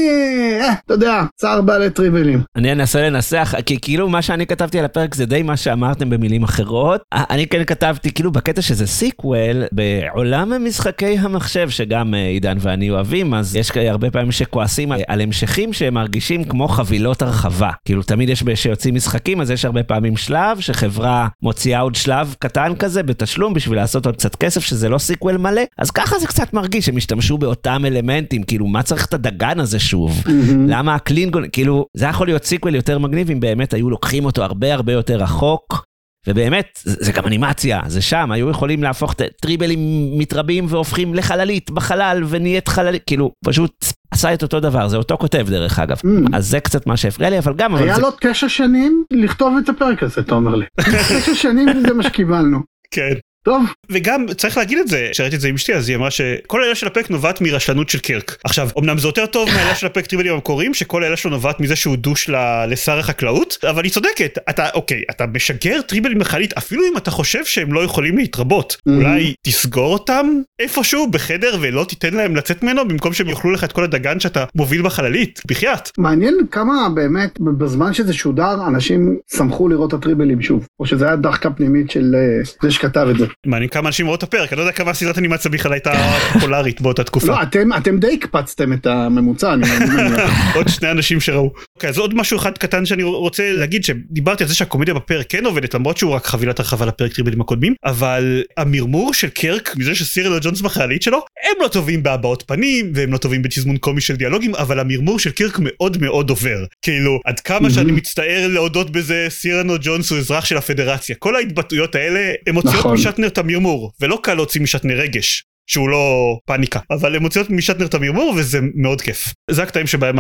אה, 0.61 0.73
אתה 0.87 0.95
יודע, 0.95 1.23
צער 1.37 1.61
בעלי 1.61 1.91
טריבלים. 1.91 2.41
אני 2.57 2.73
אנסה 2.73 3.03
לנסח, 3.03 3.55
כי 3.67 3.79
כאילו 3.83 4.09
מה 4.09 4.23
שאני 4.23 4.47
כתבתי 4.47 4.79
על 4.79 4.85
הפרק 4.85 5.15
זה 5.15 5.27
די 5.27 5.43
מה 5.43 5.57
שאמרתם 5.57 6.04
במילים 6.11 6.45
אחרות. 6.45 7.03
אה, 7.13 7.25
אני 7.31 7.47
כן 7.47 7.65
כתבתי, 7.65 8.13
כאילו 8.13 8.33
בקטע 8.33 8.63
שזה 8.63 8.87
sequel, 8.87 9.65
בעולם 9.73 10.65
משחקי 10.65 11.19
המחשב, 11.19 11.71
שגם 11.71 12.15
אה, 12.15 12.27
עידן 12.27 12.57
ואני 12.61 12.91
אוהבים, 12.91 13.35
אז 13.35 13.57
יש 13.57 13.71
הרבה 13.77 14.11
פעמים 14.11 14.33
שכועסים 14.33 14.93
על, 14.93 15.01
על 15.09 15.21
המשכים 15.21 15.73
שהם 15.73 15.95
מרגישים 15.95 16.45
כמו 16.45 16.69
חבילות 16.69 17.23
הרחבה. 17.23 17.71
כאילו 17.85 18.03
תמיד 18.03 18.29
יש, 18.29 18.43
כשיוצאים 18.43 18.95
משחקים, 18.95 19.41
אז 19.41 19.51
יש 19.51 19.65
הרבה 19.65 19.83
פעמים 19.83 20.17
שלב 20.17 20.61
שחברה 20.61 21.29
מוציאה 21.43 21.81
עוד 21.81 21.95
שלב 21.95 22.35
קטן 22.39 22.73
כזה 22.79 23.03
בתשלום 23.03 23.55
בשביל 23.55 23.79
לעשות 23.79 24.07
עוד 24.07 24.17
קצת 24.17 24.37
כסף, 24.37 24.65
שזה 24.65 24.89
לא 24.89 24.99
sequel 24.99 25.37
מלא. 25.37 25.63
אז 25.79 25.91
ככה 25.91 26.19
זה 26.19 26.27
קצת 26.27 26.53
מרגיש, 26.53 26.89
הם 26.89 26.97
השתמשו 26.97 27.39
באותם 27.39 27.83
אלמנטים, 27.87 28.43
כאילו 28.43 28.67
מה 28.67 28.83
צריך 28.83 29.07
את 29.07 29.15
הדגן 29.15 29.61
הזה 29.61 29.79
שוב? 29.79 30.23
למה 30.69 30.95
הקלינגון, 30.95 31.45
כאילו, 31.53 31.87
זה 31.95 32.07
יכול 32.07 32.27
להיות 32.27 32.45
sequel 32.45 32.75
יותר 32.75 32.99
מגניב 32.99 33.31
אם 33.31 33.41
באמת 33.41 33.75
היו 33.75 33.91
לוקחים 33.91 34.25
אותו 34.25 34.43
הרבה 34.43 34.75
הרבה 34.75 34.93
יותר 34.93 35.17
רחוק. 35.17 35.94
ובאמת, 36.27 36.79
זה 36.85 36.97
זה 37.01 37.13
גם 37.13 37.27
אנימציה, 37.27 37.81
זה 37.87 38.03
שם, 38.03 38.33
היו 38.33 38.51
יכולים 38.51 38.83
להפוך 38.83 39.13
את 39.13 39.23
טריבלים 39.41 39.79
מתרבים 40.19 40.67
והופכים 40.69 41.15
לחללית 41.15 41.71
בחלל 41.71 42.25
ונהיית 42.29 42.69
חללית, 42.69 43.03
כאילו, 43.07 43.33
פשוט 43.45 43.85
עשה 44.11 44.35
את 44.35 44.43
אותו 44.43 44.61
דבר, 44.61 44.89
זה 44.89 44.97
אותו 44.97 45.17
כותב 45.17 45.47
דרך 45.51 45.79
אגב. 45.79 45.97
Mm. 45.97 46.29
אז 46.33 46.47
זה 46.47 46.61
קצת 46.61 46.87
מה 46.87 46.97
שהפריע 46.97 47.31
לי, 47.31 47.39
אבל 47.39 47.55
גם... 47.55 47.75
אבל 47.75 47.85
היה 47.85 47.95
זה... 47.95 48.03
לו 48.03 48.09
תשע 48.21 48.49
שנים 48.49 49.05
לכתוב 49.11 49.57
את 49.65 49.69
הפרק 49.69 50.03
הזה, 50.03 50.21
אתה 50.21 50.35
אומר 50.35 50.55
לי. 50.55 50.67
תשע 51.09 51.35
שנים 51.35 51.69
זה 51.89 51.95
מה 51.95 52.03
שקיבלנו. 52.03 52.59
כן. 52.91 53.15
טוב, 53.45 53.65
וגם 53.91 54.27
צריך 54.37 54.57
להגיד 54.57 54.79
את 54.79 54.89
זה, 54.89 55.09
שראיתי 55.13 55.37
את 55.37 55.41
זה 55.41 55.49
עם 55.49 55.55
אשתי 55.55 55.75
אז 55.75 55.89
היא 55.89 55.97
אמרה 55.97 56.11
שכל 56.11 56.59
העלילה 56.61 56.75
של 56.75 56.87
הפרק 56.87 57.11
נובעת 57.11 57.41
מרשלנות 57.41 57.89
של 57.89 57.99
קירק. 57.99 58.37
עכשיו 58.45 58.69
אמנם 58.79 58.99
זה 58.99 59.09
יותר 59.09 59.27
טוב 59.27 59.49
מהעלילה 59.49 59.75
של 59.75 59.87
הפרק 59.87 60.07
טריבלים 60.07 60.35
המקוריים 60.35 60.75
שכל 60.75 61.03
העלילה 61.03 61.17
שלו 61.17 61.31
נובעת 61.31 61.61
מזה 61.61 61.77
שהוא 61.77 61.97
דוש 61.97 62.29
ל- 62.29 62.65
לשר 62.69 62.99
החקלאות 62.99 63.59
אבל 63.71 63.85
היא 63.85 63.93
צודקת 63.93 64.39
אתה 64.51 64.69
אוקיי 64.75 65.03
אתה 65.11 65.27
משגר 65.27 65.81
טריבלים 65.83 66.19
מכלית 66.19 66.53
אפילו 66.53 66.83
אם 66.93 66.97
אתה 66.97 67.11
חושב 67.11 67.45
שהם 67.45 67.73
לא 67.73 67.81
יכולים 67.85 68.17
להתרבות 68.19 68.77
Mhm. 68.89 68.91
אולי 68.93 69.35
תסגור 69.43 69.93
אותם 69.93 70.27
איפשהו 70.61 71.11
בחדר 71.11 71.57
ולא 71.61 71.85
תיתן 71.89 72.15
להם 72.15 72.37
לצאת 72.37 72.63
ממנו 72.63 72.89
במקום 72.89 73.13
שהם 73.13 73.29
יאכלו 73.29 73.51
לך 73.51 73.65
את 73.65 73.73
כל 73.73 73.85
הדגן 73.85 74.21
שאתה 74.21 74.45
מוביל 74.55 74.83
בחללית 74.83 75.41
בחייאת. 75.49 75.91
מעניין 75.99 76.35
כמה 76.51 76.89
באמת 76.95 77.41
בזמן 77.59 77.93
שזה 77.95 78.13
שודר 78.15 78.67
אנשים 78.69 79.17
שמחו 79.37 79.69
לראות 79.69 79.95
את 79.95 79.99
הטריבלים 79.99 80.43
שוב. 80.43 80.67
או 80.81 80.87
שזה 80.87 81.07
היה 81.07 81.17
דחקה 81.17 81.51
פנימית 81.51 81.91
של 81.91 82.15
אה, 82.15 82.43
זה 82.63 82.71
שכתב 82.71 83.07
את 83.11 83.19
זה. 83.19 83.27
מעניין 83.47 83.71
כמה 83.71 83.89
אנשים 83.89 84.07
ראו 84.07 84.15
את 84.15 84.23
הפרק 84.23 84.53
אני 84.53 84.59
לא 84.59 84.63
יודע 84.63 84.73
כמה 84.73 84.95
סדרת 84.95 85.19
אנימציה 85.19 85.51
בכלל 85.51 85.73
הייתה 85.73 85.93
פופולרית 86.33 86.81
באותה 86.81 87.05
תקופה. 87.05 87.27
לא, 87.27 87.43
אתם 87.43 87.73
אתם 87.73 87.99
די 87.99 88.15
הקפצתם 88.15 88.73
את 88.73 88.87
הממוצע, 88.87 89.53
אני 89.53 89.63
מניח. 89.79 90.31
עוד 90.57 90.69
שני 90.69 90.91
אנשים 90.91 91.21
שראו. 91.21 91.53
אוקיי, 91.77 91.91
אז 91.91 91.99
עוד 91.99 92.15
משהו 92.15 92.39
אחד 92.39 92.59
קטן 92.59 92.87
שאני 92.87 93.03
רוצה 93.03 93.53
להגיד 93.53 93.85
שדיברתי 93.85 94.45
על 94.45 94.49
זה 94.49 94.55
שהקומדיה 94.55 94.95
בפרק 94.95 95.27
כן 95.29 95.47
עובדת 95.47 95.75
למרות 95.75 95.97
שהוא 95.97 96.13
רק 96.13 96.27
חבילת 96.27 96.59
הרחבה 96.59 96.87
לפרק 96.87 97.13
טריבלים 97.13 97.41
הקודמים 97.41 97.75
אבל 97.85 98.43
המרמור 98.57 99.15
של 99.15 99.29
קרק 99.29 99.77
מזה 99.77 99.95
שסירל 99.95 100.39
ג'ונס 100.43 100.61
בחיילית 100.61 101.03
שלו 101.03 101.19
הם 101.19 101.63
לא 101.63 101.69
טובים 101.69 102.03
בהבעות 102.03 102.45
פנים 102.47 102.93
והם 102.95 103.13
לא 103.13 103.19
טובים 103.19 103.43
בתזמון 103.43 103.77
קומי 103.77 104.01
של 104.01 104.17
דיאלוגים 104.17 104.55
אבל 104.55 104.81
המרמור 104.81 105.19
של 105.19 105.31
קרק 105.31 105.59
מאוד 105.59 105.99
מאוד 106.01 106.31
עובר 106.31 106.65
כאילו 106.83 107.21
עד 107.25 107.41
כמה 107.41 107.71
שאני 107.71 107.93
מצטער 107.93 108.47
להודות 108.49 108.91
בזה 108.91 109.27
סירנו 109.29 109.75
ג'ונס 109.81 110.11
הוא 110.11 110.19
אזרח 110.19 110.45
של 110.45 110.57
הפדרציה 110.57 111.17
כל 111.17 111.37
ההתבטאויות 111.37 111.95
האלה 111.95 112.33
הם 112.47 112.55
מוציאות 112.55 112.79
נכון. 112.79 112.97
משטנר 113.25 113.33
את 113.33 113.39
המרמור 113.39 113.93
ולא 114.01 114.19
קל 114.23 114.35
להוציא 114.35 114.61
משטנר 114.61 114.95
רגש. 114.95 115.45
שהוא 115.67 115.89
לא 115.89 116.39
פאניקה 116.47 116.81
אבל 116.91 117.17
הם 117.17 117.23
מוציאות 117.23 117.51
משטנר 117.51 117.87
את 117.87 117.95
המרמור 117.95 118.35
וזה 118.37 118.59
מאוד 118.75 119.01
כיף 119.01 119.35
זה 119.51 119.63
הקטעים 119.63 119.87
שבהם 119.87 120.17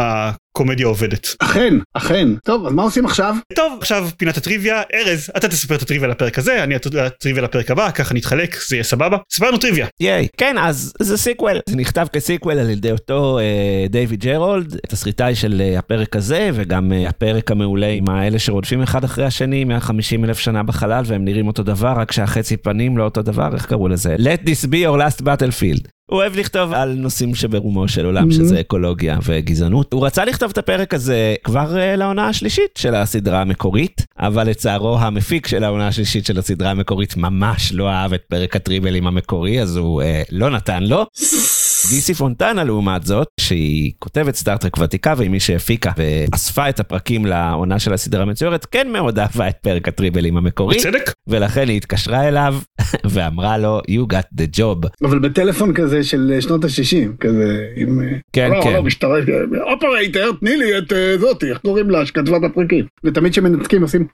הקומדיה 0.56 0.86
עובדת. 0.86 1.36
אכן, 1.38 1.74
אכן. 1.94 2.28
טוב, 2.44 2.66
אז 2.66 2.72
מה 2.72 2.82
עושים 2.82 3.06
עכשיו? 3.06 3.34
טוב 3.54 3.78
עכשיו 3.80 4.08
פינת 4.16 4.36
הטריוויה 4.36 4.82
ארז 4.94 5.30
אתה 5.36 5.48
תספר 5.48 5.74
את 5.74 5.82
הטריוויה 5.82 6.10
לפרק 6.10 6.38
הזה 6.38 6.62
אני 6.62 6.76
את 6.76 6.86
הטריוויה 6.86 7.44
לפרק 7.44 7.70
הבא 7.70 7.90
ככה 7.90 8.14
נתחלק 8.14 8.56
זה 8.68 8.76
יהיה 8.76 8.84
סבבה 8.84 9.16
ספר 9.32 9.48
לנו 9.48 9.58
טריוויה 9.58 9.86
ייי. 10.00 10.28
כן, 10.36 10.56
אז 10.58 10.92
זה 11.00 11.16
sequel. 11.16 11.60
זה 11.68 11.76
נכתב 11.76 12.06
כ 12.12 12.24
sequel 12.24 12.58
על 12.58 12.70
ידי 12.70 12.92
אותו 12.92 13.38
אה, 13.38 13.86
דיוויד 13.90 14.24
ג'רולד, 14.24 14.76
תסריטאי 14.88 15.34
של 15.34 15.60
אה, 15.60 15.78
הפרק 15.78 16.16
הזה, 16.16 16.50
וגם 16.54 16.92
אה, 16.92 17.08
הפרק 17.08 17.50
המעולה 17.50 17.88
עם 17.88 18.08
האלה 18.08 18.38
שרודפים 18.38 18.82
אחד 18.82 19.04
אחרי 19.04 19.24
השני, 19.24 19.64
150 19.64 20.24
אלף 20.24 20.38
שנה 20.38 20.62
בחלל, 20.62 21.02
והם 21.06 21.24
נראים 21.24 21.46
אותו 21.46 21.62
דבר, 21.62 21.94
רק 21.96 22.12
שהחצי 22.12 22.56
פנים 22.56 22.98
לא 22.98 23.04
אותו 23.04 23.22
דבר, 23.22 23.54
איך 23.54 23.66
קראו 23.66 23.88
לזה? 23.88 24.16
Let 24.18 24.46
this 24.46 24.66
be 24.66 24.76
your 24.86 24.98
last 24.98 25.22
battlefield. 25.22 25.93
הוא 26.10 26.18
אוהב 26.18 26.36
לכתוב 26.36 26.72
על 26.72 26.92
נושאים 26.94 27.34
שברומו 27.34 27.88
של 27.88 28.04
עולם, 28.06 28.28
Mhm. 28.30 28.34
שזה 28.34 28.60
אקולוגיה 28.60 29.18
וגזענות. 29.24 29.92
הוא 29.92 30.06
רצה 30.06 30.24
לכתוב 30.24 30.50
את 30.50 30.58
הפרק 30.58 30.94
הזה 30.94 31.34
כבר 31.44 31.78
אה, 31.78 31.96
לעונה 31.96 32.28
השלישית 32.28 32.70
של 32.78 32.94
הסדרה 32.94 33.40
המקורית, 33.40 34.06
אבל 34.18 34.48
לצערו 34.48 34.98
המפיק 34.98 35.46
של 35.46 35.64
העונה 35.64 35.86
השלישית 35.88 36.26
של 36.26 36.38
הסדרה 36.38 36.70
המקורית 36.70 37.16
ממש 37.16 37.72
לא 37.72 37.90
אהב 37.90 38.12
את 38.12 38.22
פרק 38.28 38.56
הטריבלים 38.56 39.06
המקורי, 39.06 39.62
אז 39.62 39.76
הוא 39.76 40.02
אה, 40.02 40.22
לא 40.30 40.50
נתן 40.50 40.82
לו. 40.82 41.06
דיסי 41.90 42.14
פונטנה 42.14 42.64
לעומת 42.64 43.02
זאת, 43.06 43.28
שהיא 43.40 43.92
כותבת 43.98 44.34
סטארט-טרק 44.34 44.78
ותיקה 44.78 45.14
והיא 45.16 45.30
מי 45.30 45.40
שהפיקה 45.40 45.90
ואספה 45.96 46.68
את 46.68 46.80
הפרקים 46.80 47.26
לעונה 47.26 47.78
של 47.78 47.92
הסדרה 47.92 48.22
המצוירת, 48.22 48.64
כן 48.70 48.92
מאוד 48.92 49.18
אהבה 49.18 49.48
את 49.48 49.56
פרק 49.62 49.88
הטריבלים 49.88 50.36
המקורי, 50.36 50.76
בצדק 50.78 51.12
ולכן 51.26 51.68
היא 51.68 51.76
התקשרה 51.76 52.28
אליו 52.28 52.54
ואמרה 53.10 53.58
לו, 53.58 53.80
you 53.90 54.12
got 54.12 54.40
the 54.40 54.58
job. 54.58 54.88
אבל 55.04 55.18
בטלפון 55.18 55.74
כזה 55.74 56.04
של 56.04 56.32
אה, 56.34 56.40
שנות 56.40 56.64
ה-60, 56.64 57.16
כזה 57.20 57.66
עם... 57.76 58.02
אה, 58.02 58.06
כן, 58.32 58.50
לא, 58.50 58.62
כן. 58.62 58.72
לא, 58.72 58.82
משטרה, 58.82 59.18
operator, 59.72 60.30
תני 60.40 60.56
לי 60.56 60.78
את 60.78 60.92
אה, 60.92 61.18
זאתי, 61.18 61.50
איך 61.50 61.58
קוראים 61.58 61.90
לה, 61.90 62.06
שכתבה 62.06 62.36
את 62.36 62.42
הפרקים. 62.44 62.84
ותמיד 63.04 63.32
כשמנתקים 63.32 63.82
עושים... 63.82 64.06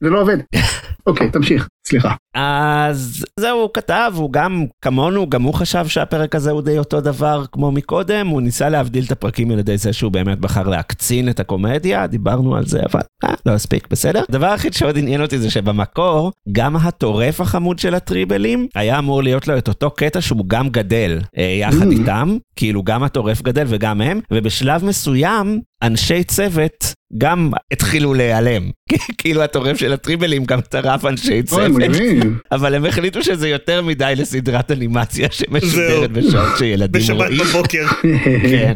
זה 0.00 0.10
לא 0.10 0.20
עובד. 0.20 0.36
אוקיי, 1.06 1.30
תמשיך, 1.30 1.68
סליחה. 1.88 2.14
אז 2.34 3.24
זהו, 3.40 3.60
הוא 3.60 3.70
כתב, 3.74 4.12
הוא 4.16 4.32
גם 4.32 4.64
כמונו, 4.84 5.30
גם 5.30 5.42
הוא 5.42 5.54
חשב 5.54 5.86
שהפרק 5.86 6.34
הזה 6.34 6.50
הוא 6.50 6.62
די 6.62 6.78
אותו 6.78 7.00
דבר 7.00 7.44
כמו 7.52 7.72
מקודם, 7.72 8.26
הוא 8.26 8.42
ניסה 8.42 8.68
להבדיל 8.68 9.04
את 9.04 9.12
הפרקים 9.12 9.50
על 9.50 9.58
ידי 9.58 9.78
זה 9.78 9.92
שהוא 9.92 10.12
באמת 10.12 10.38
בחר 10.38 10.68
להקצין 10.68 11.28
את 11.28 11.40
הקומדיה, 11.40 12.06
דיברנו 12.06 12.56
על 12.56 12.66
זה, 12.66 12.80
אבל 12.92 13.00
אה, 13.24 13.34
לא 13.46 13.52
הספיק, 13.52 13.88
בסדר? 13.90 14.22
הדבר 14.28 14.46
היחיד 14.46 14.74
שעוד 14.74 14.98
עניין 14.98 15.22
אותי 15.22 15.38
זה 15.38 15.50
שבמקור, 15.50 16.32
גם 16.52 16.76
הטורף 16.76 17.40
החמוד 17.40 17.78
של 17.78 17.94
הטריבלים, 17.94 18.68
היה 18.74 18.98
אמור 18.98 19.22
להיות 19.22 19.48
לו 19.48 19.58
את 19.58 19.68
אותו 19.68 19.90
קטע 19.90 20.20
שהוא 20.20 20.44
גם 20.48 20.68
גדל 20.68 21.20
אה, 21.38 21.56
יחד 21.60 21.74
Mm. 21.88 21.92
איתם, 21.92 22.36
כאילו 22.56 22.82
גם 22.82 23.02
הטורף 23.02 23.42
גדל 23.42 23.64
וגם 23.68 24.00
הם, 24.00 24.20
ובשלב 24.30 24.84
מסוים, 24.84 25.60
אנשי 25.82 26.24
צוות 26.24 26.94
גם 27.18 27.50
התחילו 27.72 28.14
להיעלם. 28.14 28.70
כאילו 29.18 29.42
הטורף 29.42 29.76
של 29.76 29.92
הטריבלים 29.92 30.44
גם 30.44 30.60
טרף 30.60 31.04
אנשי 31.04 31.42
צוות. 31.42 31.70
מגניב. 31.74 32.38
אבל 32.52 32.74
הם 32.74 32.84
החליטו 32.84 33.22
שזה 33.22 33.48
יותר 33.48 33.82
מדי 33.82 34.12
לסדרת 34.16 34.70
אנימציה 34.70 35.28
שמשודרת. 35.30 36.10
בשעות 36.12 36.48
שילדים 36.58 37.02
בשבת 37.02 37.16
רואים. 37.16 37.38
בבוקר 37.38 37.86
כן, 38.50 38.74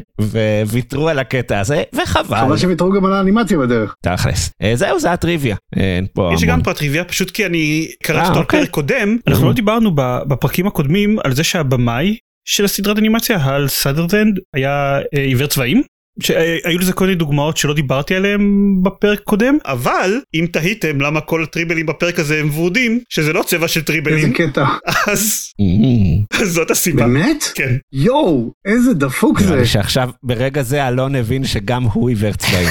וויתרו 0.66 1.08
על 1.08 1.18
הקטע 1.18 1.60
הזה, 1.60 1.82
וחבל, 1.94 2.36
חבל 2.36 2.56
שהם 2.56 2.70
יתראו 2.70 2.92
גם 2.92 3.04
על 3.04 3.12
האנימציה 3.12 3.58
בדרך. 3.58 3.94
תכלס. 4.02 4.50
אה, 4.62 4.72
זהו, 4.76 5.00
זה 5.00 5.12
הטריוויה. 5.12 5.56
אין 5.76 6.06
פה 6.14 6.30
יש 6.34 6.40
לי 6.40 6.46
גם 6.46 6.52
המון. 6.52 6.64
פה 6.64 6.74
טריוויה 6.74 7.04
פשוט 7.04 7.30
כי 7.30 7.46
אני 7.46 7.88
קראתי 8.02 8.20
אה, 8.24 8.28
אותו 8.28 8.38
על 8.38 8.42
אוקיי. 8.44 8.66
קודם 8.66 9.16
אנחנו 9.26 9.46
לא 9.48 9.52
דיברנו 9.52 9.90
ב- 9.94 10.18
בפרקים 10.28 10.66
הקודמים 10.66 11.18
על 11.24 11.32
זה 11.32 11.44
שהבמאי 11.44 12.16
של 12.44 12.64
הסדרת 12.64 12.98
אנימציה 12.98 13.36
הל 13.36 13.68
סאדרלנד 13.68 14.38
היה 14.54 14.98
אה, 15.14 15.20
עיוור 15.22 15.46
צבעים. 15.46 15.82
שהיו 16.20 16.78
לזה 16.78 16.92
כל 16.92 17.04
מיני 17.04 17.16
דוגמאות 17.16 17.56
שלא 17.56 17.74
דיברתי 17.74 18.14
עליהם 18.14 18.74
בפרק 18.82 19.20
קודם 19.20 19.58
אבל 19.64 20.20
אם 20.34 20.46
תהיתם 20.52 21.00
למה 21.00 21.20
כל 21.20 21.42
הטריבלים 21.42 21.86
בפרק 21.86 22.18
הזה 22.18 22.40
הם 22.40 22.50
ורודים 22.50 23.00
שזה 23.08 23.32
לא 23.32 23.42
צבע 23.42 23.68
של 23.68 23.78
איזה 23.78 23.86
טריבלים 23.86 24.32
קטע. 24.32 24.64
אז 25.12 25.48
Mm, 25.60 26.40
אז 26.42 26.48
זאת 26.48 26.70
הסיבה 26.70 27.02
באמת? 27.02 27.44
כן 27.54 27.76
יואו, 27.92 28.52
איזה 28.64 28.94
דפוק 28.94 29.40
זה. 29.40 29.66
שעכשיו, 29.66 30.10
ברגע 30.22 30.62
זה 30.62 30.88
אלון 30.88 31.14
הבין 31.14 31.44
שגם 31.44 31.82
הוא 31.82 32.08
עיוור 32.08 32.32
צבעים. 32.32 32.68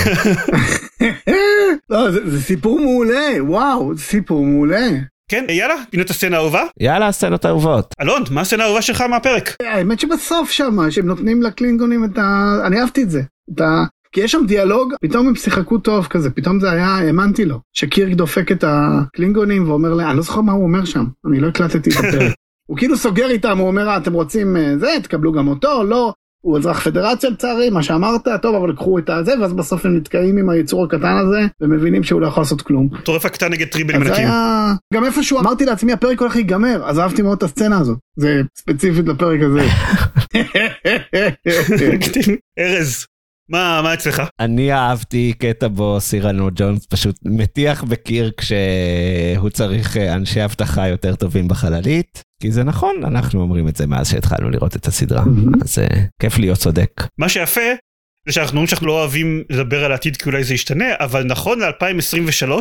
לא, 1.89 2.12
זה 2.12 2.30
זה 2.30 2.42
סיפור 2.42 2.80
מעולה, 2.80 3.30
וואו, 3.39 3.96
זה 3.96 4.04
סיפור 4.04 4.46
מעולה. 4.46 4.89
כן 5.32 5.46
יאללה 5.50 5.76
פינת 5.90 6.10
הסצנה 6.10 6.38
האהובה 6.38 6.64
יאללה, 6.80 7.08
הסצנות 7.08 7.46
האהובות. 7.46 7.94
אלון 8.02 8.24
מה 8.32 8.42
הסצנה 8.42 8.64
האהובה 8.64 8.82
שלך 8.82 9.02
מהפרק 9.02 9.56
האמת 9.64 10.00
שבסוף 10.00 10.52
שם, 10.52 10.78
שהם 10.92 11.06
נותנים 11.06 11.42
לקלינגונים 11.42 12.06
את 12.06 12.18
ה... 12.18 12.56
אני 12.68 12.82
אהבתי 12.82 13.04
את 13.04 13.10
זה. 13.10 13.22
את 13.54 13.62
ה... 13.62 13.84
כי 14.12 14.22
יש 14.22 14.32
שם 14.32 14.46
דיאלוג, 14.48 14.94
פתאום 15.02 15.28
הם 15.28 15.36
שיחקו 15.36 15.78
טוב 15.78 16.06
כזה, 16.06 16.30
פתאום 16.30 16.60
זה 16.60 16.72
היה, 16.72 16.88
האמנתי 16.88 17.46
לו. 17.46 17.60
שקירק 17.74 18.14
דופק 18.14 18.52
את 18.52 18.64
הקלינגונים 18.68 19.70
ואומר 19.70 19.94
להם, 19.94 20.08
אני 20.10 20.18
לא 20.18 20.24
זוכר 20.24 20.42
מה 20.42 20.52
הוא 20.52 20.64
אומר 20.64 20.86
שם, 20.86 21.06
אני 21.28 21.40
לא 21.40 21.48
הקלטתי 21.48 21.90
את 21.90 21.96
הפרק. 21.96 22.34
הוא 22.70 22.78
כאילו 22.78 22.98
סוגר 22.98 23.30
איתם, 23.30 23.58
הוא 23.58 23.68
אומר, 23.68 23.90
"אה, 23.90 23.98
אתם 23.98 24.14
רוצים 24.14 24.58
אה, 24.58 24.78
זה, 24.78 24.88
תקבלו 25.04 25.32
גם 25.32 25.48
אותו, 25.48 25.84
לא. 25.84 26.14
הוא 26.48 26.58
אזרח 26.58 26.80
פדרציה 26.80 27.30
לצערי, 27.30 27.70
מה 27.70 27.84
שאמרת, 27.84 28.27
טוב, 28.42 28.56
אבל 28.56 28.75
קחו 28.75 29.00
את 29.00 29.10
הזה, 29.10 29.34
ואז 29.42 29.54
בסוף 29.54 29.86
הם 29.86 29.98
נתקעים 29.98 30.38
עם 30.38 30.50
היצור 30.50 30.86
הקטן 30.86 31.18
הזה, 31.18 31.39
ומבינים 31.62 32.04
שהוא 32.04 32.22
לא 32.22 32.27
יכול 32.27 32.42
לעשות 32.42 32.62
כלום. 32.62 32.89
טורף 33.04 33.25
הקטן 33.25 33.51
נגד 33.51 33.68
טריבלים 33.68 34.01
ענקים. 34.01 34.25
היה... 34.25 34.74
גם 34.94 35.06
איפשהו 35.06 35.39
אמרתי 35.39 35.66
לעצמי, 35.66 35.94
הפרק 35.94 36.22
הולך 36.22 36.36
להיגמר, 36.36 36.82
אז 36.86 37.00
אהבתי 37.00 37.22
מאוד 37.22 37.38
את 37.38 37.44
הסצנה 37.44 37.80
הזאת. 37.80 37.98
זה 38.16 38.42
ספציפית 38.58 39.08
לפרק 39.08 39.39
הזה. 39.42 39.62
ארז 42.60 43.06
מה 43.50 43.82
מה 43.84 43.94
אצלך 43.94 44.22
אני 44.39 44.74
אהבתי 44.74 45.34
קטע 45.39 45.68
בו 45.68 45.98
סירנו 46.00 46.50
ג'ונס 46.56 46.86
פשוט 46.86 47.16
מטיח 47.25 47.84
בקיר 47.84 48.32
כשהוא 48.38 49.50
צריך 49.50 49.98
אה, 49.98 50.16
אנשי 50.16 50.46
אבטחה 50.46 50.88
יותר 50.88 51.16
טובים 51.16 51.48
בחללית. 51.48 52.22
כי 52.42 52.51
זה 52.51 52.63
נכון, 52.63 52.96
אנחנו 53.04 53.42
אומרים 53.42 53.68
את 53.68 53.75
זה 53.75 53.88
מאז 53.88 54.10
שהתחלנו 54.10 54.50
לראות 54.50 54.75
את 54.75 54.88
הסדרה. 54.88 55.24
אז 55.62 55.80
אה, 55.80 56.04
כיף 56.22 56.38
להיות 56.38 56.58
צודק. 56.58 56.92
מה 57.18 57.30
שיפה 57.30 57.62
זה 58.27 58.34
שאנחנו 58.34 58.54
אומרים 58.54 58.68
שאנחנו 58.68 58.88
לא 58.88 59.00
אוהבים 59.00 59.44
לדבר 59.50 59.86
על 59.86 59.92
העתיד 59.92 60.18
כי 60.18 60.25
אולי 60.25 60.44
זה 60.44 60.54
ישתנה, 60.54 60.86
אבל 61.00 61.24
נכון 61.24 61.60
ל-2023 61.60 62.51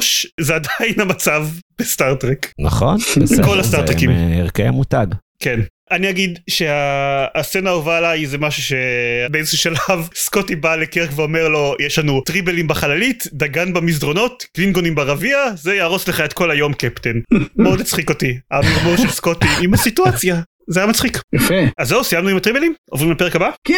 זה 0.40 0.54
עדיין 0.54 1.00
המצב 1.00 1.48
בסטארטרק. 1.78 2.52
נכון? 2.60 2.98
כל 3.46 3.60
הסטארטרקים. 3.60 4.10
זה 4.10 4.34
ערכי 4.34 4.62
המותג. 4.62 5.06
כן. 5.38 5.60
אני 5.90 6.10
אגיד 6.10 6.38
שהסצנה 6.50 7.70
האהובה 7.70 7.98
עליי 7.98 8.26
זה 8.26 8.38
משהו 8.38 8.62
שבאיזשהו 8.62 9.58
שלב 9.58 10.08
סקוטי 10.14 10.56
בא 10.56 10.76
לקרק 10.76 11.10
ואומר 11.16 11.48
לו 11.48 11.74
יש 11.80 11.98
לנו 11.98 12.20
טריבלים 12.20 12.68
בחללית, 12.68 13.24
דגן 13.32 13.72
במסדרונות, 13.72 14.46
קלינגונים 14.54 14.94
ברביע, 14.94 15.38
זה 15.54 15.74
יהרוס 15.74 16.08
לך 16.08 16.20
את 16.20 16.32
כל 16.32 16.50
היום 16.50 16.72
קפטן. 16.72 17.20
מאוד 17.56 17.80
הצחיק 17.80 18.10
אותי, 18.10 18.38
המרמור 18.50 18.96
של 18.96 19.10
סקוטי 19.10 19.46
עם 19.62 19.74
הסיטואציה. 19.74 20.40
זה 20.68 20.80
היה 20.80 20.86
מצחיק. 20.86 21.18
יפה. 21.34 21.54
אז 21.78 21.88
זהו, 21.88 22.04
סיימנו 22.04 22.28
עם 22.28 22.36
הטריבלים? 22.36 22.74
עוברים 22.90 23.10
לפרק 23.12 23.36
הבא? 23.36 23.50
כן! 23.64 23.74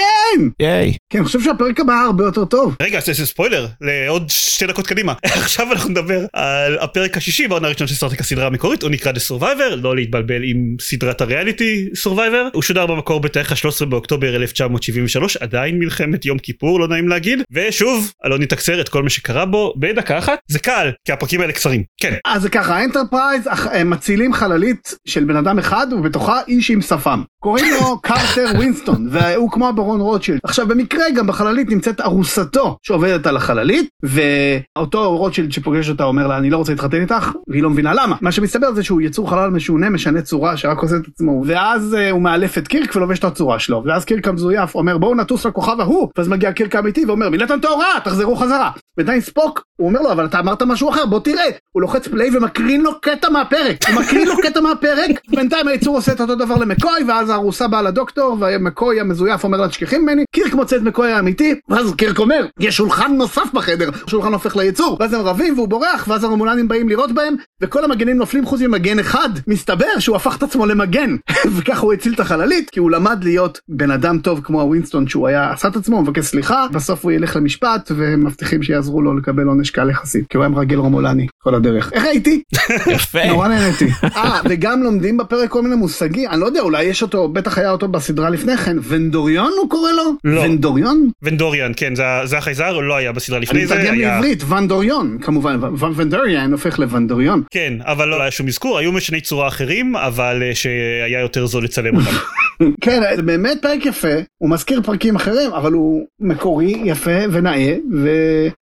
ייי. 0.60 0.92
כן, 1.12 1.18
אני 1.18 1.26
חושב 1.26 1.40
שהפרק 1.40 1.80
הבא 1.80 1.92
הרבה 2.06 2.24
יותר 2.24 2.44
טוב. 2.44 2.76
רגע, 2.82 3.00
זה, 3.00 3.12
זה 3.12 3.26
ספוילר 3.26 3.66
לעוד 3.80 4.24
שתי 4.30 4.66
דקות 4.66 4.86
קדימה. 4.86 5.12
עכשיו 5.42 5.72
אנחנו 5.72 5.90
נדבר 5.90 6.24
על 6.32 6.78
הפרק 6.78 7.16
השישי 7.16 7.48
בעונה 7.48 7.66
הראשונה 7.68 7.88
של 7.88 7.94
סטארטק 7.94 8.20
הסדרה 8.20 8.46
המקורית, 8.46 8.82
הוא 8.82 8.90
נקרא 8.90 9.12
The 9.12 9.30
Survivor, 9.30 9.74
לא 9.76 9.96
להתבלבל 9.96 10.42
עם 10.44 10.76
סדרת 10.80 11.20
הריאליטי 11.20 11.88
Survivor. 12.06 12.50
הוא 12.52 12.62
שודר 12.62 12.86
במקור 12.86 13.20
בתאריך 13.20 13.52
ה-13 13.52 13.84
באוקטובר 13.84 14.36
1973, 14.36 15.36
עדיין 15.36 15.78
מלחמת 15.78 16.24
יום 16.24 16.38
כיפור, 16.38 16.80
לא 16.80 16.88
נעים 16.88 17.08
להגיד. 17.08 17.38
ושוב, 17.52 18.12
אלון 18.26 18.42
יתקצר 18.42 18.80
את 18.80 18.88
כל 18.88 19.02
מה 19.02 19.10
שקרה 19.10 19.44
בו 19.46 19.74
בדקה 19.76 20.18
אחת. 20.18 20.38
זה 20.48 20.58
קל, 20.58 20.90
כי 21.04 21.12
הפרקים 21.12 21.40
האלה 21.40 21.52
קצרים. 21.52 21.82
כן. 22.00 22.14
אז 22.26 22.42
זה 22.42 22.48
ככה, 22.48 22.76
האנטרפרייז 22.76 23.48
אח- 23.48 23.66
הם 23.66 23.90
מצילים 23.90 24.32
חללית 24.32 24.94
של 25.08 25.24
בן 25.24 25.36
אדם 25.36 25.58
אחד 25.58 25.86
ובתוכה 25.92 26.40
איש 26.48 26.70
עם 26.70 26.77
שפם. 26.81 27.23
קוראים 27.40 27.66
לו 27.80 27.98
קרטר 28.00 28.46
ווינסטון 28.54 29.08
והוא 29.10 29.50
כמו 29.50 29.68
הברון 29.68 30.00
רוטשילד. 30.00 30.40
עכשיו 30.42 30.68
במקרה 30.68 31.10
גם 31.16 31.26
בחללית 31.26 31.70
נמצאת 31.70 32.00
ארוסתו 32.00 32.76
שעובדת 32.82 33.26
על 33.26 33.36
החללית 33.36 33.88
ואותו 34.02 35.16
רוטשילד 35.16 35.52
שפוגש 35.52 35.88
אותה 35.88 36.04
אומר 36.04 36.26
לה 36.26 36.38
אני 36.38 36.50
לא 36.50 36.56
רוצה 36.56 36.72
להתחתן 36.72 37.00
איתך 37.00 37.32
והיא 37.48 37.62
לא 37.62 37.70
מבינה 37.70 37.94
למה. 37.94 38.16
מה 38.20 38.32
שמסתבר 38.32 38.72
זה 38.72 38.82
שהוא 38.82 39.00
יצור 39.00 39.30
חלל 39.30 39.50
משונה 39.50 39.90
משנה 39.90 40.22
צורה 40.22 40.56
שרק 40.56 40.78
עושה 40.78 40.96
את 40.96 41.08
עצמו 41.08 41.42
ואז 41.46 41.96
uh, 41.98 42.10
הוא 42.10 42.22
מעלף 42.22 42.58
את 42.58 42.68
קירק 42.68 42.96
ולובש 42.96 43.18
את 43.18 43.24
הצורה 43.24 43.58
שלו 43.58 43.82
ואז 43.86 44.04
קירק 44.04 44.28
המזויף 44.28 44.74
אומר 44.74 44.98
בואו 44.98 45.14
נטוס 45.14 45.46
לכוכב 45.46 45.80
ההוא 45.80 46.08
ואז 46.16 46.28
מגיע 46.28 46.52
קירק 46.52 46.74
האמיתי 46.74 47.04
ואומר 47.04 47.30
מילאתם 47.30 47.58
את 47.58 47.64
ההוראה 47.64 48.00
תחזרו 48.04 48.36
חזרה. 48.36 48.70
ועדיין 48.98 49.20
ספוק 49.20 49.62
הוא 49.80 49.88
אומר 49.88 50.00
לו 50.00 50.12
אבל 50.12 50.26
אתה 50.26 50.38
אמרת 50.38 50.62
משהו 50.62 50.90
אחר 50.90 51.06
בוא 51.06 51.20
תראה 51.20 51.44
הוא 51.72 51.82
לוחץ 51.82 52.08
play 52.08 52.36
ומקרין 52.36 52.80
לו 52.80 53.00
קטע 53.00 53.30
מהפרק 53.30 53.76
הוא 53.88 54.00
מקרין 54.00 54.28
לו 54.28 54.34
קטע 54.42 54.60
מהפרק 54.60 55.20
בינתיים 55.30 55.68
היצור 55.68 55.96
עושה 55.96 56.12
את 56.12 56.20
אותו 56.20 56.34
דבר 56.34 56.56
למקוי 56.56 57.04
ואז 57.08 57.27
הארוסה 57.30 57.68
באה 57.68 57.82
לדוקטור 57.82 58.36
ומקוי 58.40 59.00
המזויף 59.00 59.44
אומר 59.44 59.60
לה 59.60 59.68
תשכחי 59.68 59.98
ממני. 59.98 60.24
קירק 60.34 60.54
מוצא 60.54 60.76
את 60.76 60.82
מקוי 60.82 61.12
האמיתי. 61.12 61.54
ואז 61.68 61.94
קירק 61.94 62.18
אומר 62.18 62.46
יש 62.60 62.76
שולחן 62.76 63.12
נוסף 63.16 63.52
בחדר. 63.54 63.90
השולחן 64.06 64.32
הופך 64.32 64.56
ליצור. 64.56 64.96
ואז 65.00 65.12
הם 65.12 65.20
רבים 65.20 65.54
והוא 65.54 65.68
בורח 65.68 66.04
ואז 66.08 66.24
הרומולנים 66.24 66.68
באים 66.68 66.88
לראות 66.88 67.12
בהם 67.12 67.34
וכל 67.60 67.84
המגנים 67.84 68.16
נופלים 68.16 68.46
חוץ 68.46 68.60
ממגן 68.60 68.98
אחד. 68.98 69.28
מסתבר 69.46 69.98
שהוא 69.98 70.16
הפך 70.16 70.36
את 70.36 70.42
עצמו 70.42 70.66
למגן. 70.66 71.16
וככה 71.56 71.80
הוא 71.80 71.92
הציל 71.92 72.14
את 72.14 72.20
החללית 72.20 72.70
כי 72.70 72.80
הוא 72.80 72.90
למד 72.90 73.24
להיות 73.24 73.60
בן 73.68 73.90
אדם 73.90 74.18
טוב 74.18 74.40
כמו 74.44 74.60
הווינסטון 74.60 75.08
שהוא 75.08 75.28
היה 75.28 75.52
עשה 75.52 75.68
את 75.68 75.76
עצמו 75.76 76.02
מבקש 76.02 76.24
סליחה. 76.24 76.66
בסוף 76.72 77.04
הוא 77.04 77.12
ילך 77.12 77.36
למשפט 77.36 77.92
והם 77.96 78.26
מבטיחים 78.26 78.62
שיעזרו 78.62 79.02
לו 79.02 79.16
לקבל 79.16 79.46
עונש 79.46 79.70
קל 79.70 79.90
יחסית 79.90 80.26
כי 80.28 80.36
הוא 80.36 80.44
היה 80.44 80.48
מרגל 80.48 80.80
רומולני 80.80 81.26
כל 81.42 81.54
הדרך. 81.54 81.92
איך 81.92 82.04
הייתי? 82.04 82.42
יפה. 82.94 83.24
נורא 83.28 83.48
נהניתי. 83.48 83.88
אה, 84.04 84.40
וגם 84.48 84.82
לומדים 84.82 85.16
בפרק 85.16 85.50
כל 85.50 85.62
מיני 85.62 85.76
מושגים, 85.76 86.30
אני 86.30 86.40
לא 86.40 86.46
יודע, 86.46 86.60
אולי 86.60 86.84
יש 86.84 87.02
אותו, 87.02 87.17
בטח 87.26 87.58
היה 87.58 87.70
אותו 87.70 87.88
בסדרה 87.88 88.30
לפני 88.30 88.56
כן, 88.56 88.76
ונדוריון 88.88 89.52
הוא 89.60 89.70
קורא 89.70 89.90
לו? 89.92 90.12
לא. 90.24 90.40
ונדוריון? 90.40 91.10
ונדוריאן, 91.22 91.72
כן, 91.76 91.94
זה, 91.94 92.02
זה 92.24 92.38
החייזר, 92.38 92.78
לא 92.78 92.96
היה 92.96 93.12
בסדרה 93.12 93.38
אני 93.38 93.46
לפני 93.46 93.66
זה, 93.66 93.74
מתרגם 93.74 93.94
היה... 93.94 94.08
לעברית, 94.08 94.42
ונדוריון, 94.48 95.18
כמובן, 95.20 95.64
ו- 95.64 95.96
ונדוריון 95.96 96.52
הופך 96.52 96.78
לוונדוריון. 96.78 97.42
כן, 97.50 97.72
אבל 97.80 98.08
לא 98.08 98.22
היה 98.22 98.30
שום 98.30 98.46
אזכור, 98.48 98.78
היו 98.78 98.92
משני 98.92 99.20
צורה 99.20 99.48
אחרים, 99.48 99.96
אבל 99.96 100.42
אה, 100.42 100.54
שהיה 100.54 101.20
יותר 101.20 101.46
זול 101.46 101.64
לצלם 101.64 101.96
אותם. 101.96 102.10
כן, 102.84 103.02
זה 103.16 103.22
באמת 103.22 103.58
פרק 103.62 103.86
יפה, 103.86 104.14
הוא 104.38 104.50
מזכיר 104.50 104.82
פרקים 104.82 105.16
אחרים, 105.16 105.52
אבל 105.52 105.72
הוא 105.72 106.06
מקורי, 106.20 106.82
יפה 106.84 107.10
ונאה, 107.32 107.74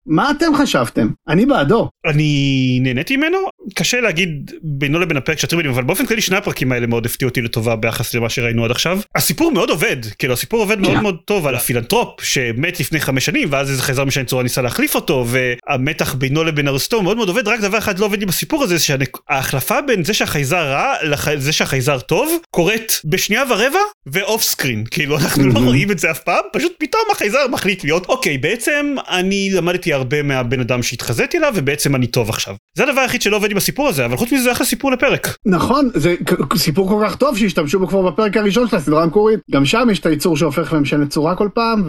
ומה 0.06 0.30
אתם 0.30 0.54
חשבתם? 0.56 1.08
אני 1.28 1.46
בעדו. 1.46 1.88
אני 2.06 2.78
נהניתי 2.82 3.16
ממנו, 3.16 3.38
קשה 3.74 4.00
להגיד 4.00 4.50
בינו 4.62 5.00
לבין 5.00 5.16
הפרק 5.16 5.38
של 5.38 5.46
הטריבלים, 5.46 5.70
אבל 5.70 5.82
באופן 5.82 6.06
כללי 6.06 6.20
שני 6.20 6.36
הפרקים 6.36 6.72
האלה 6.72 6.86
מאוד 6.86 7.06
הפתיעו 7.06 7.28
אותי 7.28 7.40
לטובה 7.42 7.76
ביחס 7.76 8.14
למה 8.14 8.28
שראינו 8.28 8.64
עד 8.64 8.70
עכשיו. 8.70 9.00
הסיפור 9.14 9.52
מאוד 9.52 9.70
עובד, 9.70 9.96
כאילו 10.18 10.32
הסיפור 10.32 10.60
עובד 10.60 10.78
מאוד 10.78 10.96
כן. 10.96 11.02
מאוד 11.02 11.16
טוב 11.24 11.46
על 11.46 11.54
הפילנטרופ 11.54 12.20
שמת 12.20 12.80
לפני 12.80 13.00
חמש 13.00 13.26
שנים, 13.26 13.48
ואז 13.50 13.70
איזה 13.70 13.82
חייזר 13.82 14.04
משנה 14.04 14.24
צורה 14.24 14.42
ניסה 14.42 14.62
להחליף 14.62 14.94
אותו, 14.94 15.26
והמתח 15.28 16.14
בינו 16.14 16.44
לבין 16.44 16.68
ארוסתו 16.68 17.02
מאוד 17.02 17.16
מאוד 17.16 17.28
עובד, 17.28 17.48
רק 17.48 17.60
דבר 17.60 17.78
אחד 17.78 17.98
לא 17.98 18.04
עובד 18.04 18.18
לי 18.18 18.26
בסיפור 18.26 18.64
הזה, 18.64 18.78
שההחלפה 18.78 19.80
בין 19.80 20.04
זה 20.04 20.14
שהחייזר 20.14 20.72
רע 20.72 20.94
לזה 21.04 21.52
שהחייזר 21.52 21.98
טוב, 21.98 22.38
קורית 22.50 23.00
בשנייה 23.04 23.42
ורבע 23.50 23.78
ואוף 24.06 24.42
סקרין, 24.42 24.84
כאילו 24.90 25.18
אנחנו 25.18 25.48
לא. 25.48 25.60
רואים 25.60 25.90
את 25.90 25.98
זה 25.98 26.10
אף 26.10 26.20
פעם, 26.20 26.44
פשוט 26.52 26.72
פתאום 26.78 27.02
החייזר 27.12 27.48
מחליט 27.50 27.84
להיות, 27.84 28.06
אוקיי, 28.06 28.38
בעצם 28.38 28.94
אני 29.08 29.50
למדתי 29.52 29.91
הרבה 29.92 30.22
מהבן 30.22 30.60
אדם 30.60 30.82
שהתחזיתי 30.82 31.38
אליו, 31.38 31.52
ובעצם 31.56 31.96
אני 31.96 32.06
טוב 32.06 32.28
עכשיו. 32.28 32.54
זה 32.76 32.82
הדבר 32.82 33.00
היחיד 33.00 33.22
שלא 33.22 33.36
עובד 33.36 33.50
עם 33.50 33.56
הסיפור 33.56 33.88
הזה, 33.88 34.04
אבל 34.04 34.16
חוץ 34.16 34.32
מזה 34.32 34.42
זה 34.42 34.52
אחלה 34.52 34.66
סיפור 34.66 34.92
לפרק. 34.92 35.36
נכון, 35.46 35.90
זה 35.94 36.14
סיפור 36.56 36.88
כל 36.88 37.04
כך 37.06 37.16
טוב 37.16 37.38
שהשתמשו 37.38 37.78
בו 37.78 37.86
כבר 37.86 38.10
בפרק 38.10 38.36
הראשון 38.36 38.68
של 38.68 38.76
הסדרה 38.76 39.02
המקורית. 39.02 39.40
גם 39.50 39.64
שם 39.64 39.88
יש 39.92 39.98
את 39.98 40.06
היצור 40.06 40.36
שהופך 40.36 40.72
ומשנה 40.76 41.06
צורה 41.06 41.34
כל 41.34 41.48
פעם, 41.54 41.84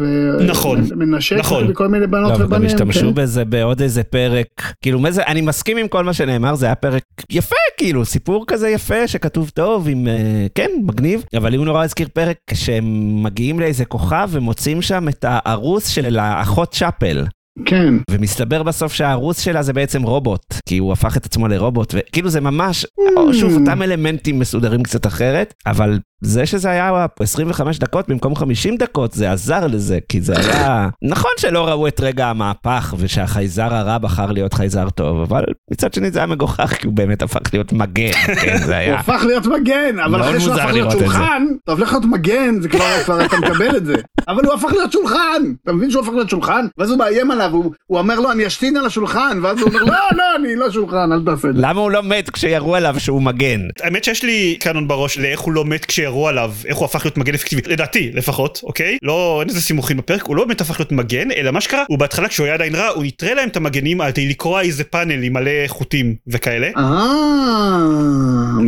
נכון, 0.48 0.84
ומנשק 0.89 1.38
נכון. 1.38 1.68
בכל 1.68 1.88
מיני 1.88 2.08
בנות 2.08 2.39
לא, 2.39 2.46
ובנים. 2.46 2.66
השתמשו 2.66 3.00
כן. 3.00 3.13
בזה 3.13 3.46
בעוד 3.46 3.82
איזה 3.82 4.04
פרק, 4.04 4.48
כאילו, 4.82 5.00
מה 5.00 5.12
זה, 5.12 5.24
אני 5.24 5.42
מסכים 5.42 5.78
עם 5.78 5.88
כל 5.88 6.04
מה 6.04 6.13
שנאמר, 6.13 6.56
זה 6.56 6.66
היה 6.66 6.76
פרק 6.76 7.04
יפה, 7.30 7.56
כאילו, 7.78 8.06
סיפור 8.06 8.46
כזה 8.48 8.70
יפה, 8.70 9.08
שכתוב 9.08 9.50
טוב, 9.50 9.88
עם, 9.88 10.08
אה, 10.08 10.46
כן, 10.56 10.70
מגניב, 10.84 11.24
אבל 11.38 11.50
לי 11.50 11.58
הוא 11.58 11.66
נורא 11.66 11.84
הזכיר 11.84 12.08
פרק 12.13 12.38
שהם 12.54 13.24
מגיעים 13.24 13.60
לאיזה 13.60 13.86
כוכב 13.86 14.30
ומוצאים 14.32 14.82
שם 14.82 15.10
את 15.10 15.26
הארוס 15.28 15.88
של 15.88 16.20
האחות 16.20 16.72
צ'אפל. 16.72 17.26
כן. 17.66 17.94
ומסתבר 18.12 18.63
בסוף 18.63 18.94
שהארוס 18.94 19.39
שלה 19.39 19.62
זה 19.63 19.74
בעצם 19.74 20.04
רובוט, 20.04 20.54
כי 20.66 20.78
הוא 20.78 20.94
הפך 20.94 21.18
את 21.18 21.26
עצמו 21.26 21.48
לרובוט, 21.48 21.94
וכאילו 21.98 22.30
זה 22.30 22.42
ממש, 22.42 22.86
Mm. 22.86 23.34
שוב, 23.34 23.54
אותם 23.60 23.82
אלמנטים 23.82 24.39
מסודרים 24.39 24.84
קצת 24.84 25.08
אחרת, 25.08 25.54
אבל 25.66 26.00
זה 26.25 26.45
שזה 26.45 26.69
היה 26.69 26.91
25 27.19 27.79
דקות 27.79 28.07
במקום 28.09 28.36
50 28.36 28.77
דקות, 28.77 29.12
זה 29.13 29.31
עזר 29.31 29.67
לזה, 29.67 29.99
כי 30.09 30.21
זה 30.21 30.33
היה... 30.39 30.89
נכון 31.13 31.31
שלא 31.38 31.67
ראו 31.67 31.88
את 31.88 31.99
רגע 32.01 32.27
המהפך, 32.27 32.93
ושהחייזר 32.97 33.73
הרע 33.73 33.97
בחר 33.97 34.31
להיות 34.31 34.53
חייזר 34.53 34.89
טוב, 34.89 35.21
אבל 35.21 35.43
מצד 35.71 35.93
שני 35.93 36.12
זה 36.12 36.19
היה 36.19 36.25
מגוחך, 36.25 36.73
כי 36.79 36.88
הוא 36.88 36.93
באמת 36.93 37.21
הפך 37.21 37.39
להיות 37.53 37.73
מגן, 37.73 38.12
כן, 38.41 38.57
זה 38.57 38.65
הוא 38.65 38.73
היה... 38.75 38.99
הפך 38.99 39.23
להיות 39.27 39.45
מגן, 39.45 39.99
אבל 40.05 40.21
אחרי 40.21 40.39
שהוא 40.39 40.53
הפך 40.53 40.65
להיות 40.65 40.75
לראות 40.75 40.93
את 40.93 40.99
זה. 40.99 41.05
שולחן, 41.05 41.43
אתה 41.63 41.71
הופך 41.71 41.91
להיות 41.91 42.05
מגן, 42.05 42.62
זה 42.62 42.69
כבר, 42.69 42.86
כבר 43.05 43.25
אתה 43.25 43.38
מקבל 43.38 43.77
את 43.77 43.86
זה. 43.86 43.95
אבל 44.27 44.45
הוא 44.45 44.53
הפך 44.53 44.71
להיות 44.71 44.91
שולחן, 44.91 45.41
אתה 45.63 45.73
מבין 45.73 45.91
שהוא 45.91 46.01
הפך 46.03 46.12
להיות 46.13 46.29
שולחן? 46.29 46.65
ואז 46.77 46.89
הוא 46.89 46.97
מאיים 46.99 47.31
עליו, 47.31 47.49
הוא- 47.51 47.71
הוא 47.88 47.97
אומר 47.97 48.19
לו 48.19 48.31
אני 48.31 48.47
אשתין 48.47 48.77
על 48.77 48.86
השולחן, 48.86 49.38
ואז 49.43 49.59
הוא 49.59 49.69
אומר 49.69 49.83
לא, 49.83 49.95
לא, 50.17 50.23
אני 50.39 50.55
לא 50.55 50.71
שולחן, 50.71 51.12
אל 51.12 51.21
תעשה 51.25 51.49
את 51.49 51.55
זה. 51.55 51.62
למה 51.62 51.81
הוא 51.81 51.91
לא 51.91 52.03
מת 52.03 52.29
כשירו 52.29 52.75
עליו 52.75 52.95
שהוא 52.97 53.21
מגן? 53.21 53.59
האמת 53.83 54.03
שיש 54.03 54.23
לי 54.23 54.57
קאנון 54.59 54.88
בראש 54.88 55.17
לאיך 55.17 55.39
הוא 55.39 55.53
לא 55.53 55.65
מת 55.65 55.86
כשירו 55.86 56.12
עליו, 56.21 56.54
איך 56.65 56.78
הוא 56.78 56.86
הפך 56.86 57.06
להיות 57.06 57.17
מגן 57.17 57.34
אפקטיבי, 57.34 57.62
לדעתי 57.65 58.12
לפחות, 58.13 58.62
אוקיי? 58.63 58.97
לא, 59.02 59.38
אין 59.39 59.49
איזה 59.49 59.62
סימוכים 59.62 59.97
בפרק, 59.97 60.23
הוא 60.23 60.36
לא 60.36 60.45
באמת 60.45 60.62
הפך 60.62 60.80
להיות 60.80 60.91
מגן, 60.91 61.32
אלא 61.32 61.52
מה 61.52 61.62
שקרה, 61.62 61.84
הוא 61.88 61.99
בהתחלה 61.99 62.28
כשהוא 62.28 62.45
היה 62.45 62.54
עדיין 62.54 62.76
רע, 62.76 62.88
הוא 62.88 63.04
נטרל 63.04 63.34
להם 63.34 63.49
את 63.49 63.58
המגנים 63.58 64.02
על 64.02 64.12
כדי 64.12 64.30
לקרוע 64.30 64.62
איזה 64.62 64.84
פאנל 64.84 65.23
עם 65.23 65.34
מלא 65.34 65.52
חוטים 65.67 66.15
וכאלה. 66.28 66.69
אה... 66.78 67.34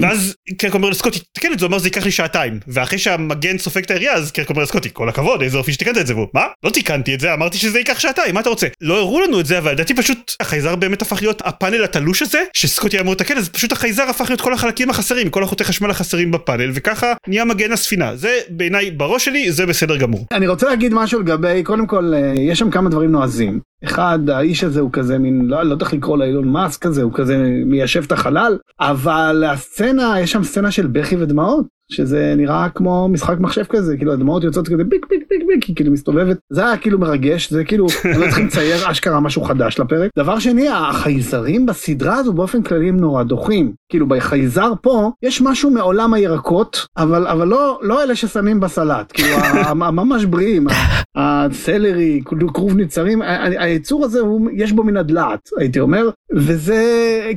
ואז 0.01 0.35
קרק 0.57 0.73
אומר 0.73 0.89
לסקוטי 0.89 1.19
תקן 1.33 1.53
את 1.53 1.59
זה, 1.59 1.65
הוא 1.65 1.69
אומר 1.69 1.79
זה 1.79 1.87
ייקח 1.87 2.05
לי 2.05 2.11
שעתיים 2.11 2.59
ואחרי 2.67 2.99
שהמגן 2.99 3.57
סופג 3.57 3.83
את 3.83 3.91
הירייה 3.91 4.13
אז 4.13 4.31
קרק 4.31 4.49
אומר 4.49 4.63
לסקוטי 4.63 4.89
כל 4.93 5.09
הכבוד 5.09 5.41
איזה 5.41 5.57
אופי 5.57 5.73
שתיקנת 5.73 5.97
את 5.97 6.07
זה 6.07 6.15
והוא 6.15 6.27
מה? 6.33 6.45
לא 6.63 6.69
תיקנתי 6.69 7.13
את 7.13 7.19
זה 7.19 7.33
אמרתי 7.33 7.57
שזה 7.57 7.77
ייקח 7.77 7.99
שעתיים 7.99 8.35
מה 8.35 8.41
אתה 8.41 8.49
רוצה? 8.49 8.67
לא 8.81 8.97
הראו 8.97 9.21
לנו 9.21 9.39
את 9.39 9.45
זה 9.45 9.57
אבל 9.57 9.71
לדעתי 9.71 9.93
פשוט 9.93 10.35
החייזר 10.39 10.75
באמת 10.75 11.01
הפך 11.01 11.21
להיות 11.21 11.41
הפאנל 11.45 11.83
התלוש 11.83 12.21
הזה 12.21 12.43
שסקוטי 12.53 12.99
אמור 12.99 13.13
לתקן 13.13 13.37
אז 13.37 13.49
פשוט 13.49 13.71
החייזר 13.71 14.03
הפך 14.03 14.25
להיות 14.29 14.41
כל 14.41 14.53
החלקים 14.53 14.89
החסרים 14.89 15.29
כל 15.29 15.43
החוטי 15.43 15.63
חשמל 15.63 15.89
החסרים 15.89 16.31
בפאנל 16.31 16.71
וככה 16.73 17.13
נהיה 17.27 17.45
מגן 17.45 17.71
הספינה 17.71 18.15
זה 18.15 18.39
בעיניי 18.49 18.91
בראש 18.91 19.25
שלי 19.25 19.51
זה 19.51 19.65
בסדר 19.65 19.97
גמור. 19.97 20.25
אני 20.31 20.47
רוצה 20.47 20.69
להגיד 20.69 20.93
משהו 20.93 21.19
לגבי, 21.19 21.63
קודם 21.63 21.87
כל, 21.87 22.13
אה, 22.13 22.33
יש 22.37 22.59
שם 22.59 22.71
כמה 22.71 22.89
דברים 22.89 23.11
נועזים. 23.11 23.59
אחד, 23.83 24.29
האיש 24.29 24.63
הזה 24.63 24.79
הוא 24.79 24.89
כזה 24.93 25.17
מין, 25.17 25.45
לא, 25.45 25.63
לא 25.63 25.75
איך 25.81 25.93
לקרוא 25.93 26.17
לאילון 26.17 26.47
מאסק 26.47 26.81
כזה, 26.81 27.01
הוא 27.03 27.13
כזה 27.13 27.37
מיישב 27.65 28.03
את 28.03 28.11
החלל, 28.11 28.57
אבל 28.79 29.43
הסצנה, 29.47 30.19
יש 30.19 30.31
שם 30.31 30.43
סצנה 30.43 30.71
של 30.71 30.87
בכי 30.87 31.15
ודמעות. 31.15 31.74
שזה 31.91 32.33
נראה 32.37 32.69
כמו 32.69 33.07
משחק 33.07 33.39
מחשב 33.39 33.63
כזה, 33.63 33.97
כאילו 33.97 34.13
הדמעות 34.13 34.43
יוצאות 34.43 34.67
כזה 34.67 34.83
ביק 34.83 35.05
ביק 35.09 35.23
ביק 35.29 35.43
ביק, 35.47 35.63
היא 35.63 35.75
כאילו 35.75 35.91
מסתובבת, 35.91 36.37
זה 36.49 36.65
היה 36.67 36.77
כאילו 36.77 36.99
מרגש, 36.99 37.51
זה 37.51 37.63
כאילו, 37.63 37.87
הם 38.03 38.21
לא 38.21 38.25
צריכים 38.25 38.45
לצייר 38.45 38.91
אשכרה 38.91 39.19
משהו 39.19 39.43
חדש 39.43 39.79
לפרק. 39.79 40.11
דבר 40.17 40.39
שני, 40.39 40.69
החייזרים 40.69 41.65
בסדרה 41.65 42.17
הזו 42.17 42.33
באופן 42.33 42.61
כללי 42.61 42.89
הם 42.89 42.97
נורא 42.97 43.23
דוחים, 43.23 43.73
כאילו 43.89 44.07
בחייזר 44.07 44.73
פה 44.81 45.11
יש 45.23 45.41
משהו 45.41 45.71
מעולם 45.71 46.13
הירקות, 46.13 46.87
אבל, 46.97 47.27
אבל 47.27 47.47
לא, 47.47 47.79
לא 47.81 48.03
אלה 48.03 48.15
ששמים 48.15 48.59
בסלט, 48.59 49.11
כאילו 49.13 49.37
ממש 49.75 50.25
בריאים, 50.25 50.67
הסלרי, 51.15 52.21
כרוב 52.53 52.75
ניצרים, 52.75 53.21
היצור 53.59 54.05
הזה 54.05 54.19
הוא, 54.19 54.49
יש 54.53 54.71
בו 54.71 54.83
מן 54.83 54.97
הדלעת, 54.97 55.49
הייתי 55.57 55.79
אומר, 55.79 56.09
וזה, 56.35 56.81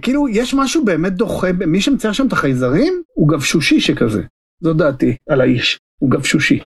כאילו, 0.03 0.29
יש 0.29 0.55
משהו 0.55 0.85
באמת 0.85 1.13
דוחה, 1.13 1.49
מי 1.67 1.81
שמצייר 1.81 2.13
שם 2.13 2.27
את 2.27 2.33
החייזרים 2.33 3.03
הוא 3.15 3.29
גבשושי 3.29 3.81
שכזה. 3.81 4.23
זו 4.61 4.75
דעתי 4.75 5.17
על 5.29 5.41
האיש. 5.41 5.81
הוא 5.99 6.11
גבשושי. 6.11 6.59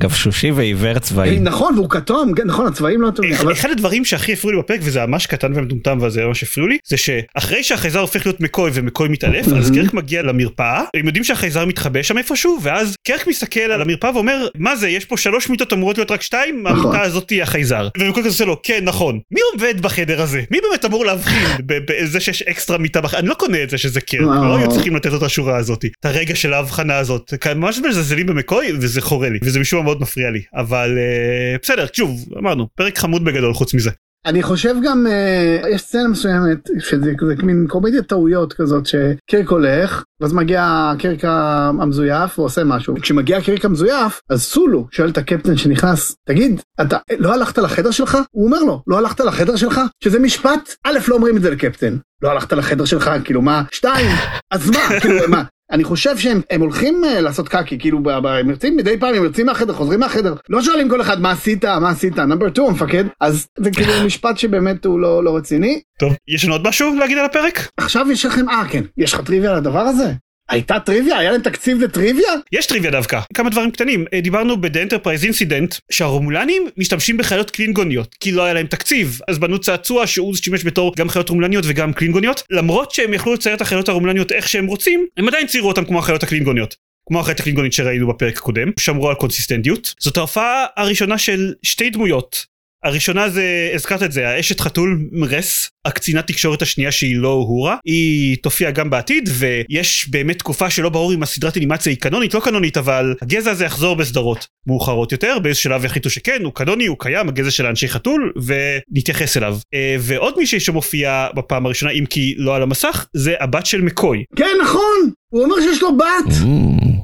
גבשושי 0.00 0.50
ועיוור 0.50 0.98
צבאי. 0.98 1.38
נכון 1.38 1.74
והוא 1.74 1.90
כתום 1.90 2.34
כן, 2.34 2.46
נכון 2.46 2.66
הצבעים 2.66 3.02
לא 3.02 3.10
טובים. 3.10 3.34
אחד 3.52 3.70
הדברים 3.70 4.04
שהכי 4.04 4.32
הפריעו 4.32 4.56
לי 4.56 4.62
בפרק 4.62 4.80
וזה 4.82 5.06
ממש 5.06 5.26
קטן 5.26 5.52
ומטומטם 5.54 5.98
וזה 6.02 6.24
ממש 6.24 6.42
הפריעו 6.42 6.68
לי 6.68 6.78
זה 6.86 6.96
שאחרי 6.96 7.62
שהחייזר 7.62 8.00
הופך 8.00 8.26
להיות 8.26 8.40
מקוי 8.40 8.70
ומקוי 8.74 9.08
מתעלף 9.08 9.46
אז 9.48 9.70
קרק 9.70 9.94
מגיע 9.94 10.22
למרפאה 10.22 10.82
הם 10.96 11.06
יודעים 11.06 11.24
שהחייזר 11.24 11.66
מתחבא 11.66 12.02
שם 12.02 12.18
איפשהו 12.18 12.58
ואז 12.62 12.94
קרק 13.06 13.26
מסתכל 13.26 13.60
על 13.60 13.82
המרפאה 13.82 14.14
ואומר 14.14 14.46
מה 14.54 14.76
זה 14.76 14.88
יש 14.88 15.04
פה 15.04 15.16
שלוש 15.16 15.50
מיטות 15.50 15.72
אמורות 15.72 15.98
להיות 15.98 16.10
רק 16.10 16.22
שתיים 16.22 16.62
נכון. 16.62 16.86
המיטה 16.86 17.02
הזאת 17.02 17.30
היא 17.30 17.42
החייזר. 17.42 17.88
ומקוי 17.98 18.22
כזה 18.22 18.28
עושה 18.28 18.44
לו 18.44 18.60
כן 18.62 18.80
נכון 18.84 19.20
מי 19.30 19.40
עובד 19.52 19.80
בחדר 19.80 20.22
הזה 20.22 20.42
מי 20.50 20.58
באמת 20.70 20.84
אמור 20.84 21.04
להבחין 21.04 21.48
בזה 21.66 22.20
שיש 22.20 22.42
אקסטרה 22.42 22.78
מיטה 22.78 23.00
בחדר 23.00 23.18
אני 23.18 23.28
לא 23.28 23.34
קונה 23.34 23.62
את 23.62 23.70
זה 23.70 23.78
שזה 23.78 24.00
קרק 24.00 24.20
לא 24.20 24.56
היו 24.56 24.68
צריכים 24.68 24.96
לתת 24.96 25.10
לו 25.10 25.18
את 25.18 25.22
השורה 25.22 25.56
הזאת 25.56 25.84
את 25.84 26.06
הרגע 26.06 26.34
של 26.34 26.52
ההבחנה 26.52 26.96
הזאת 26.96 27.34
ממש 27.56 27.78
מזלזלים 27.88 28.26
במקוי 28.26 28.72
וזה 28.80 29.00
חורה 29.00 29.28
לי 29.28 29.38
וזה 29.42 29.60
משום 29.60 29.78
מה 29.78 29.84
מאוד 29.84 30.00
מפריע 30.00 30.30
לי 30.30 30.42
אבל 30.54 30.98
uh, 30.98 31.62
בסדר 31.62 31.86
שוב 31.92 32.24
אמרנו 32.38 32.68
פרק 32.74 32.98
חמוד 32.98 33.24
בגדול 33.24 33.54
חוץ 33.54 33.74
מזה. 33.74 33.90
אני 34.26 34.42
חושב 34.42 34.74
גם 34.84 35.06
uh, 35.06 35.68
יש 35.68 35.82
סצנה 35.82 36.08
מסוימת 36.08 36.68
שזה 36.78 37.12
כזה 37.18 37.34
מין 37.42 37.66
קומדיית 37.68 38.06
טעויות 38.06 38.52
כזאת 38.52 38.86
שקרק 38.86 39.48
הולך 39.48 40.04
ואז 40.20 40.32
מגיע 40.32 40.92
קרק 40.98 41.24
המזויף 41.24 42.38
ועושה 42.38 42.64
משהו. 42.64 42.94
כשמגיע 43.00 43.40
קרק 43.40 43.64
המזויף 43.64 44.20
אז 44.30 44.42
סולו 44.42 44.86
שואל 44.90 45.08
את 45.08 45.18
הקפטן 45.18 45.56
שנכנס 45.56 46.16
תגיד 46.28 46.60
אתה 46.80 46.98
לא 47.18 47.34
הלכת 47.34 47.58
לחדר 47.58 47.90
שלך? 47.90 48.18
הוא 48.30 48.46
אומר 48.46 48.58
לו 48.58 48.82
לא 48.86 48.98
הלכת 48.98 49.20
לחדר 49.20 49.56
שלך? 49.56 49.80
שזה 50.04 50.18
משפט 50.18 50.74
א' 50.84 50.98
לא 51.08 51.14
אומרים 51.14 51.36
את 51.36 51.42
זה 51.42 51.50
לקפטן. 51.50 51.96
לא 52.22 52.30
הלכת 52.30 52.52
לחדר 52.52 52.84
שלך? 52.84 53.10
כאילו 53.24 53.42
מה? 53.42 53.62
שתיים? 53.72 54.10
אז 54.50 54.70
מה? 54.70 55.00
כאילו 55.00 55.28
מה 55.28 55.42
אני 55.70 55.84
חושב 55.84 56.18
שהם 56.18 56.40
הם 56.50 56.60
הולכים 56.60 57.02
uh, 57.04 57.20
לעשות 57.20 57.48
קקי 57.48 57.78
כאילו 57.78 58.00
הם 58.24 58.50
יוצאים 58.50 58.76
מדי 58.76 58.98
פעם 58.98 59.14
הם 59.14 59.24
יוצאים 59.24 59.46
מהחדר 59.46 59.72
חוזרים 59.72 60.00
מהחדר 60.00 60.34
לא 60.48 60.62
שואלים 60.62 60.88
כל 60.88 61.00
אחד 61.00 61.20
מה 61.20 61.30
עשית 61.30 61.64
מה 61.64 61.90
עשית 61.90 62.18
נאמבר 62.18 62.48
2 62.50 62.68
המפקד 62.68 63.04
אז 63.20 63.46
זה 63.58 63.70
כאילו 63.70 63.92
משפט 64.06 64.38
שבאמת 64.38 64.84
הוא 64.84 65.00
לא 65.00 65.24
לא 65.24 65.36
רציני. 65.36 65.80
טוב 65.98 66.12
יש 66.28 66.44
לנו 66.44 66.54
עוד 66.54 66.68
משהו 66.68 66.94
להגיד 66.94 67.18
על 67.18 67.24
הפרק? 67.24 67.68
עכשיו 67.76 68.06
יש 68.12 68.24
לכם 68.24 68.48
אה 68.48 68.64
כן 68.70 68.82
יש 68.96 69.14
לך 69.14 69.20
טריוויה 69.20 69.50
על 69.50 69.56
הדבר 69.56 69.80
הזה? 69.80 70.12
הייתה 70.54 70.80
טריוויה? 70.80 71.18
היה 71.18 71.32
להם 71.32 71.40
תקציב 71.40 71.82
לטריוויה? 71.82 72.32
יש 72.52 72.66
טריוויה 72.66 72.90
דווקא. 72.90 73.20
כמה 73.34 73.50
דברים 73.50 73.70
קטנים. 73.70 74.04
אה, 74.14 74.20
דיברנו 74.20 74.56
ב-The 74.60 74.90
Enterprise 74.90 75.24
Incident 75.30 75.78
שהרומולנים 75.92 76.68
משתמשים 76.76 77.16
בחיות 77.16 77.50
קלינגוניות 77.50 78.14
כי 78.20 78.32
לא 78.32 78.44
היה 78.44 78.54
להם 78.54 78.66
תקציב 78.66 79.20
אז 79.28 79.38
בנו 79.38 79.58
צעצוע 79.58 80.06
שהוא 80.06 80.34
שימש 80.34 80.64
בתור 80.64 80.94
גם 80.96 81.08
חיות 81.08 81.28
רומולניות 81.28 81.64
וגם 81.68 81.92
קלינגוניות 81.92 82.42
למרות 82.50 82.90
שהם 82.90 83.14
יכלו 83.14 83.34
לצייר 83.34 83.54
את 83.54 83.60
החיות 83.60 83.88
הרומולניות 83.88 84.32
איך 84.32 84.48
שהם 84.48 84.66
רוצים 84.66 85.06
הם 85.16 85.28
עדיין 85.28 85.46
ציירו 85.46 85.68
אותם 85.68 85.84
כמו 85.84 85.98
החיות 85.98 86.22
הקלינגוניות. 86.22 86.76
כמו 87.08 87.20
החיות 87.20 87.40
הקלינגונית 87.40 87.72
שראינו 87.72 88.08
בפרק 88.08 88.36
הקודם 88.36 88.70
שמרו 88.78 89.08
על 89.08 89.14
קונסיסטנטיות 89.14 89.94
זאת 90.00 90.16
ההופעה 90.16 90.66
הראשונה 90.76 91.18
של 91.18 91.52
שתי 91.62 91.90
דמויות 91.90 92.46
הראשונה 92.84 93.28
זה 93.28 93.70
הזכרת 93.74 94.02
את 94.02 94.12
זה 94.12 94.28
האשת 94.28 94.60
חתול 94.60 95.08
רס 95.22 95.70
הקצינת 95.84 96.26
תקשורת 96.26 96.62
השנייה 96.62 96.92
שהיא 96.92 97.16
לא 97.16 97.32
הורה 97.32 97.76
היא 97.84 98.36
תופיע 98.42 98.70
גם 98.70 98.90
בעתיד 98.90 99.28
ויש 99.32 100.08
באמת 100.10 100.38
תקופה 100.38 100.70
שלא 100.70 100.88
ברור 100.88 101.14
אם 101.14 101.22
הסדרת 101.22 101.56
אנימציה 101.56 101.92
היא 101.92 101.98
קנונית 101.98 102.34
לא 102.34 102.40
קנונית 102.40 102.76
אבל 102.76 103.14
הגזע 103.22 103.50
הזה 103.50 103.64
יחזור 103.64 103.96
בסדרות 103.96 104.46
מאוחרות 104.66 105.12
יותר 105.12 105.38
באיזה 105.38 105.60
שלב 105.60 105.84
החליטו 105.84 106.10
שכן 106.10 106.44
הוא 106.44 106.52
קנוני 106.52 106.86
הוא 106.86 106.96
קיים 107.00 107.28
הגזע 107.28 107.50
של 107.50 107.66
האנשי 107.66 107.88
חתול 107.88 108.32
ונתייחס 108.46 109.36
אליו 109.36 109.58
אה, 109.74 109.96
ועוד 110.00 110.34
מישהי 110.38 110.60
שמופיע 110.60 111.26
בפעם 111.34 111.66
הראשונה 111.66 111.92
אם 111.92 112.04
כי 112.06 112.34
לא 112.38 112.56
על 112.56 112.62
המסך 112.62 113.06
זה 113.14 113.34
הבת 113.40 113.66
של 113.66 113.80
מקוי. 113.80 114.24
כן 114.36 114.56
נכון 114.62 115.10
הוא 115.28 115.44
אומר 115.44 115.56
שיש 115.60 115.82
לו 115.82 115.96
בת. 115.96 116.34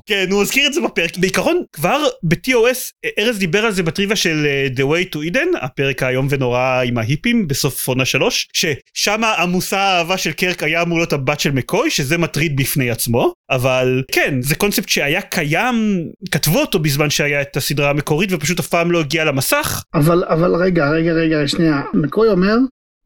כן 0.07 0.27
הוא 0.31 0.43
הזכיר 0.43 0.67
את 0.67 0.73
זה 0.73 0.81
בפרק 0.81 1.17
בעיקרון 1.17 1.63
כבר 1.73 1.99
ב-TOS 2.23 3.09
ארז 3.19 3.39
דיבר 3.39 3.65
על 3.67 3.73
זה 3.73 3.83
בטריוויה 3.83 4.17
של 4.17 4.47
אה, 4.47 4.67
The 4.77 4.87
Way 4.87 5.15
to 5.15 5.33
Eden 5.33 5.65
הפרק 5.65 6.03
האיום 6.03 6.27
ונורא 6.31 6.83
עם 6.85 6.99
ההיפים 6.99 7.49
בסוף 7.49 7.89
עונה 7.89 8.05
שלוש 8.05 8.49
ששם 8.53 9.21
המושא 9.25 9.77
האהבה 9.77 10.19
של 10.19 10.33
קרק 10.33 10.63
היה 10.63 10.83
אמור 10.83 10.99
להיות 10.99 11.13
הבת 11.13 11.41
של 11.41 11.51
מקוי 11.51 11.91
שזה 11.91 12.19
מטריד 12.19 12.57
בפני 12.57 12.91
עצמו 12.91 13.33
אבל 13.51 14.03
כן 14.13 14.43
זה 14.43 14.55
קונספט 14.55 14.89
שהיה 14.89 15.23
קיים 15.23 16.05
כתבו 16.31 16.61
אותו 16.61 16.79
בזמן 16.79 17.11
שהיה 17.11 17.43
את 17.43 17.57
הסדרה 17.57 17.91
המקורית 17.91 18.33
ופשוט 18.33 18.59
אף 18.59 18.67
פעם 18.67 18.91
לא 18.91 19.01
הגיע 19.01 19.25
למסך. 19.25 19.83
אבל 19.95 20.25
אבל 20.25 20.55
רגע 20.55 20.91
רגע 20.91 21.13
רגע 21.13 21.49
שנייה 21.49 21.83
מקוי 21.95 22.29
אומר 22.29 22.57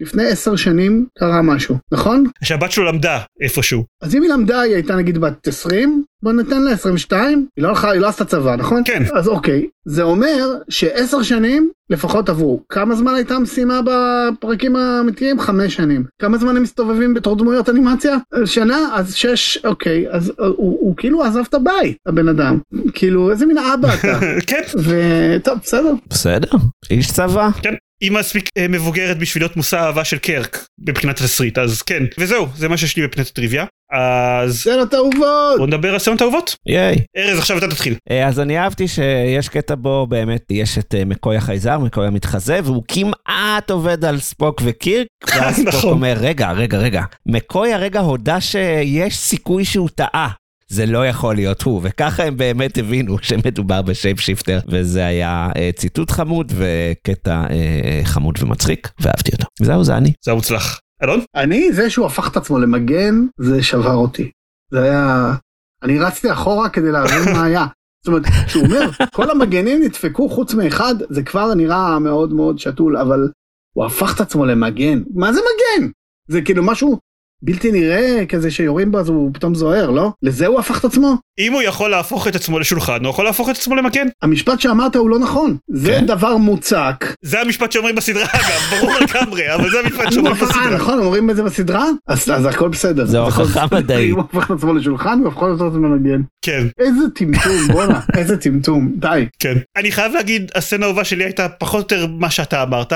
לפני 0.05 0.27
עשר 0.27 0.57
שנים 0.57 1.07
קרה 1.19 1.43
משהו 1.43 1.77
נכון? 1.93 2.25
שהבת 2.43 2.73
שלו 2.73 2.85
למדה 2.85 3.21
איפשהו. 3.41 3.85
אז 4.03 4.15
אם 4.15 4.23
היא 4.23 4.31
למדה 4.31 4.61
היא 4.61 4.75
הייתה 4.75 4.97
נגיד 4.97 5.19
בת 5.19 5.49
20 5.49 6.05
בוא 6.23 6.33
ניתן 6.33 6.63
לה 6.63 6.71
22 6.73 7.47
היא 7.57 7.63
לא 7.63 7.69
הלכה 7.69 7.91
היא 7.91 8.01
לא 8.01 8.09
עשתה 8.09 8.25
צבא 8.25 8.57
נכון? 8.57 8.83
כן. 8.85 9.03
אז 9.15 9.29
אוקיי 9.29 9.67
זה 9.85 10.03
אומר 10.03 10.55
שעשר 10.69 11.23
שנים 11.23 11.71
לפחות 11.91 12.29
עברו 12.29 12.63
כמה 12.69 12.95
זמן 12.95 13.15
הייתה 13.15 13.39
משימה 13.39 13.81
בפרקים 13.85 14.77
האמיתיים 14.77 15.41
חמש 15.41 15.75
שנים 15.75 16.05
כמה 16.23 16.39
זמן 16.39 16.57
הם 16.57 16.63
מסתובבים 16.63 17.15
בתור 17.15 17.37
דמויות 17.37 17.69
אנימציה 17.69 18.17
שנה 18.45 18.89
אז 18.95 19.15
שש 19.15 19.59
אוקיי 19.65 20.07
אז 20.11 20.33
הוא, 20.39 20.47
הוא, 20.47 20.79
הוא 20.81 20.97
כאילו 20.97 21.25
עזב 21.25 21.43
את 21.49 21.55
הבית 21.55 21.97
הבן 22.07 22.29
אדם 22.29 22.59
כאילו 22.95 23.31
איזה 23.31 23.47
מין 23.47 23.59
אבא 23.59 23.95
אתה 23.95 24.21
כן. 24.49 24.63
וטוב 24.77 25.59
בסדר 25.63 25.95
בסדר 26.11 26.51
איש 26.91 27.13
צבא. 27.13 27.51
כן. 27.63 27.75
היא 28.05 28.13
מספיק 28.13 28.49
אה, 28.59 28.69
מבוגרת 28.69 29.19
בשביל 29.19 29.43
להיות 29.43 29.57
מושא 29.57 29.77
אהבה 29.77 30.05
של 30.05 30.19
קירק 30.19 30.67
מבחינת 30.79 31.21
התסריט 31.21 31.59
אז 31.59 31.83
כן 31.83 32.03
וזהו 32.19 32.49
זה 32.57 32.69
מה 32.69 32.77
שיש 32.77 32.97
לי 32.97 33.07
בפינת 33.07 33.27
הטריוויה 33.27 33.65
אז 33.93 34.61
סצנות 34.61 34.95
אהובות 34.95 35.59
בוא 35.59 35.67
נדבר 35.67 35.93
על 35.93 35.99
סצנות 35.99 36.23
אהובות 36.23 36.57
ייי. 36.67 36.97
ארז 37.17 37.39
עכשיו 37.39 37.59
אתה 37.59 37.69
תתחיל 37.69 37.95
אה, 38.11 38.29
אז 38.29 38.41
אני 38.41 38.59
אהבתי 38.59 38.89
שיש 38.89 39.49
קטע 39.49 39.75
בו 39.75 40.07
באמת 40.07 40.47
יש 40.51 40.79
את 40.79 40.95
אה, 40.95 41.05
מקוי 41.05 41.37
החייזר, 41.37 41.79
מקוי 41.79 42.07
המתחזה, 42.07 42.61
והוא 42.65 42.83
כמעט 42.89 43.71
עובד 43.71 44.05
על 44.05 44.21
ספוק 44.21 44.63
וקירק, 44.65 45.07
ואז 45.37 45.55
ספוק 45.55 45.69
נכון. 45.69 45.91
אומר, 45.93 46.15
רגע, 46.21 46.53
רגע, 46.53 46.79
רגע, 46.79 47.03
מקוי 47.27 47.73
הרגע 47.73 48.01
הודה 48.01 48.41
שיש 48.41 49.17
סיכוי 49.17 49.65
שהוא 49.65 49.89
טעה. 49.95 50.29
זה 50.69 50.87
לא 50.87 51.07
יכול 51.07 51.35
להיות 51.35 51.63
הוא, 51.63 51.81
וככה 51.85 52.25
הם 52.25 52.37
באמת 52.37 52.79
הבינו 52.79 53.17
שמדובר 53.23 53.83
ב 53.83 53.89
shape 53.89 54.21
shifter, 54.21 54.61
וזה 54.69 55.07
היה 55.07 55.49
אה, 55.57 55.71
ציטוט 55.77 56.11
חמוד 56.11 56.53
וקטע 56.57 57.45
אה, 57.51 58.01
חמוד 58.05 58.35
ומצחיק, 58.41 58.91
ואהבתי 59.01 59.33
אותו. 59.33 59.47
זהו, 59.61 59.85
זה 59.85 59.97
אני. 59.97 60.13
זה 60.25 60.35
מוצלח. 60.35 60.81
אלון? 61.03 61.21
אני 61.35 61.73
זה 61.73 61.91
שהוא 61.91 62.07
הפך 62.07 62.31
את 62.31 62.37
עצמו 62.37 62.59
למגן 62.59 63.27
זה 63.41 63.63
שבר 63.63 63.95
אותי. 63.95 64.31
זה 64.71 64.83
היה 64.83 65.35
אני 65.83 65.99
רצתי 65.99 66.33
אחורה 66.33 66.69
כדי 66.69 66.93
להבין 66.93 67.33
מה 67.33 67.45
היה. 67.45 67.67
זאת 68.05 68.09
אומרת 68.09 68.23
שהוא 68.49 68.65
אומר 68.65 68.91
כל 69.13 69.31
המגנים 69.31 69.83
נדפקו 69.83 70.29
חוץ 70.29 70.55
מאחד 70.55 70.95
זה 71.11 71.23
כבר 71.23 71.55
נראה 71.55 71.99
מאוד 71.99 72.33
מאוד 72.33 72.59
שתול 72.59 72.97
אבל 72.97 73.29
הוא 73.77 73.85
הפך 73.85 74.15
את 74.15 74.21
עצמו 74.21 74.47
למגן 74.47 75.03
מה 75.15 75.33
זה 75.33 75.41
מגן 75.41 75.91
זה 76.29 76.43
כאילו 76.43 76.63
משהו 76.63 76.99
בלתי 77.45 77.73
נראה 77.73 78.27
כזה 78.29 78.51
שיורים 78.51 78.93
בו 78.93 78.99
אז 78.99 79.09
הוא 79.09 79.31
פתאום 79.35 79.55
זוהר 79.55 79.91
לא? 79.91 80.11
לזה 80.23 80.47
הוא 80.47 80.61
הפך 80.61 80.81
את 80.81 80.85
עצמו? 80.85 81.15
אם 81.39 81.53
הוא 81.53 81.63
יכול 81.63 81.91
להפוך 81.91 82.29
את 82.29 82.35
עצמו 82.35 82.59
לשולחן 82.59 83.05
הוא 83.05 83.11
יכול 83.11 83.25
להפוך 83.25 83.51
את 83.51 83.57
עצמו 83.57 83.75
למגן 83.75 84.07
המשפט 84.23 84.61
שאמרת 84.61 84.97
הוא 84.97 85.11
לא 85.11 85.19
נכון. 85.19 85.57
זה 85.69 85.91
כן? 85.93 86.07
דבר 86.07 86.37
מוצק. 86.37 87.15
זה 87.23 87.41
המשפט 87.41 87.73
שאומרים 87.73 87.95
בסדרה 87.95 88.25
אגב 88.25 88.79
ברור 88.81 88.93
לגמרי 89.01 89.55
אבל 89.55 89.71
זה 89.71 89.81
המשפט 89.81 90.13
שאומרים 90.13 90.37
אה, 90.37 90.41
בסדרה. 90.45 90.71
נכון 90.75 90.99
אומרים 90.99 91.31
את 91.31 91.37
זה 91.37 91.43
בסדרה? 91.43 91.87
אז 92.09 92.31
אז 92.31 92.47
הכל 92.47 92.69
בסדר. 92.69 93.27
הכל 93.27 93.43
הוכחה. 93.43 93.67
מדעית. 93.73 94.13
הוא 94.13 94.21
הפך 94.21 94.47
את 94.47 94.51
עצמו 94.51 94.75
לשולחן 94.75 95.19
הוא 95.19 95.29
הפך 95.29 95.43
את 95.43 95.61
עצמו 95.61 95.89
למגן. 95.89 96.23
כן. 96.45 96.67
איזה 96.79 97.11
טמטום 97.15 97.69
בואנה 97.73 98.01
איזה 98.17 98.37
טמטום. 98.37 98.93
די. 98.97 99.27
כן. 99.39 99.55
אני 99.77 99.93
חייב 99.93 100.13
להגיד 100.13 100.51
הסצנה 100.55 100.87
האהובה 100.87 101.05
שלי 101.05 101.25
הייתה 101.25 101.49
פחות 101.49 101.93
או 101.93 101.97
יותר 101.99 102.07
מה 102.19 102.31
שאתה 102.31 102.63
אמרת 102.63 102.93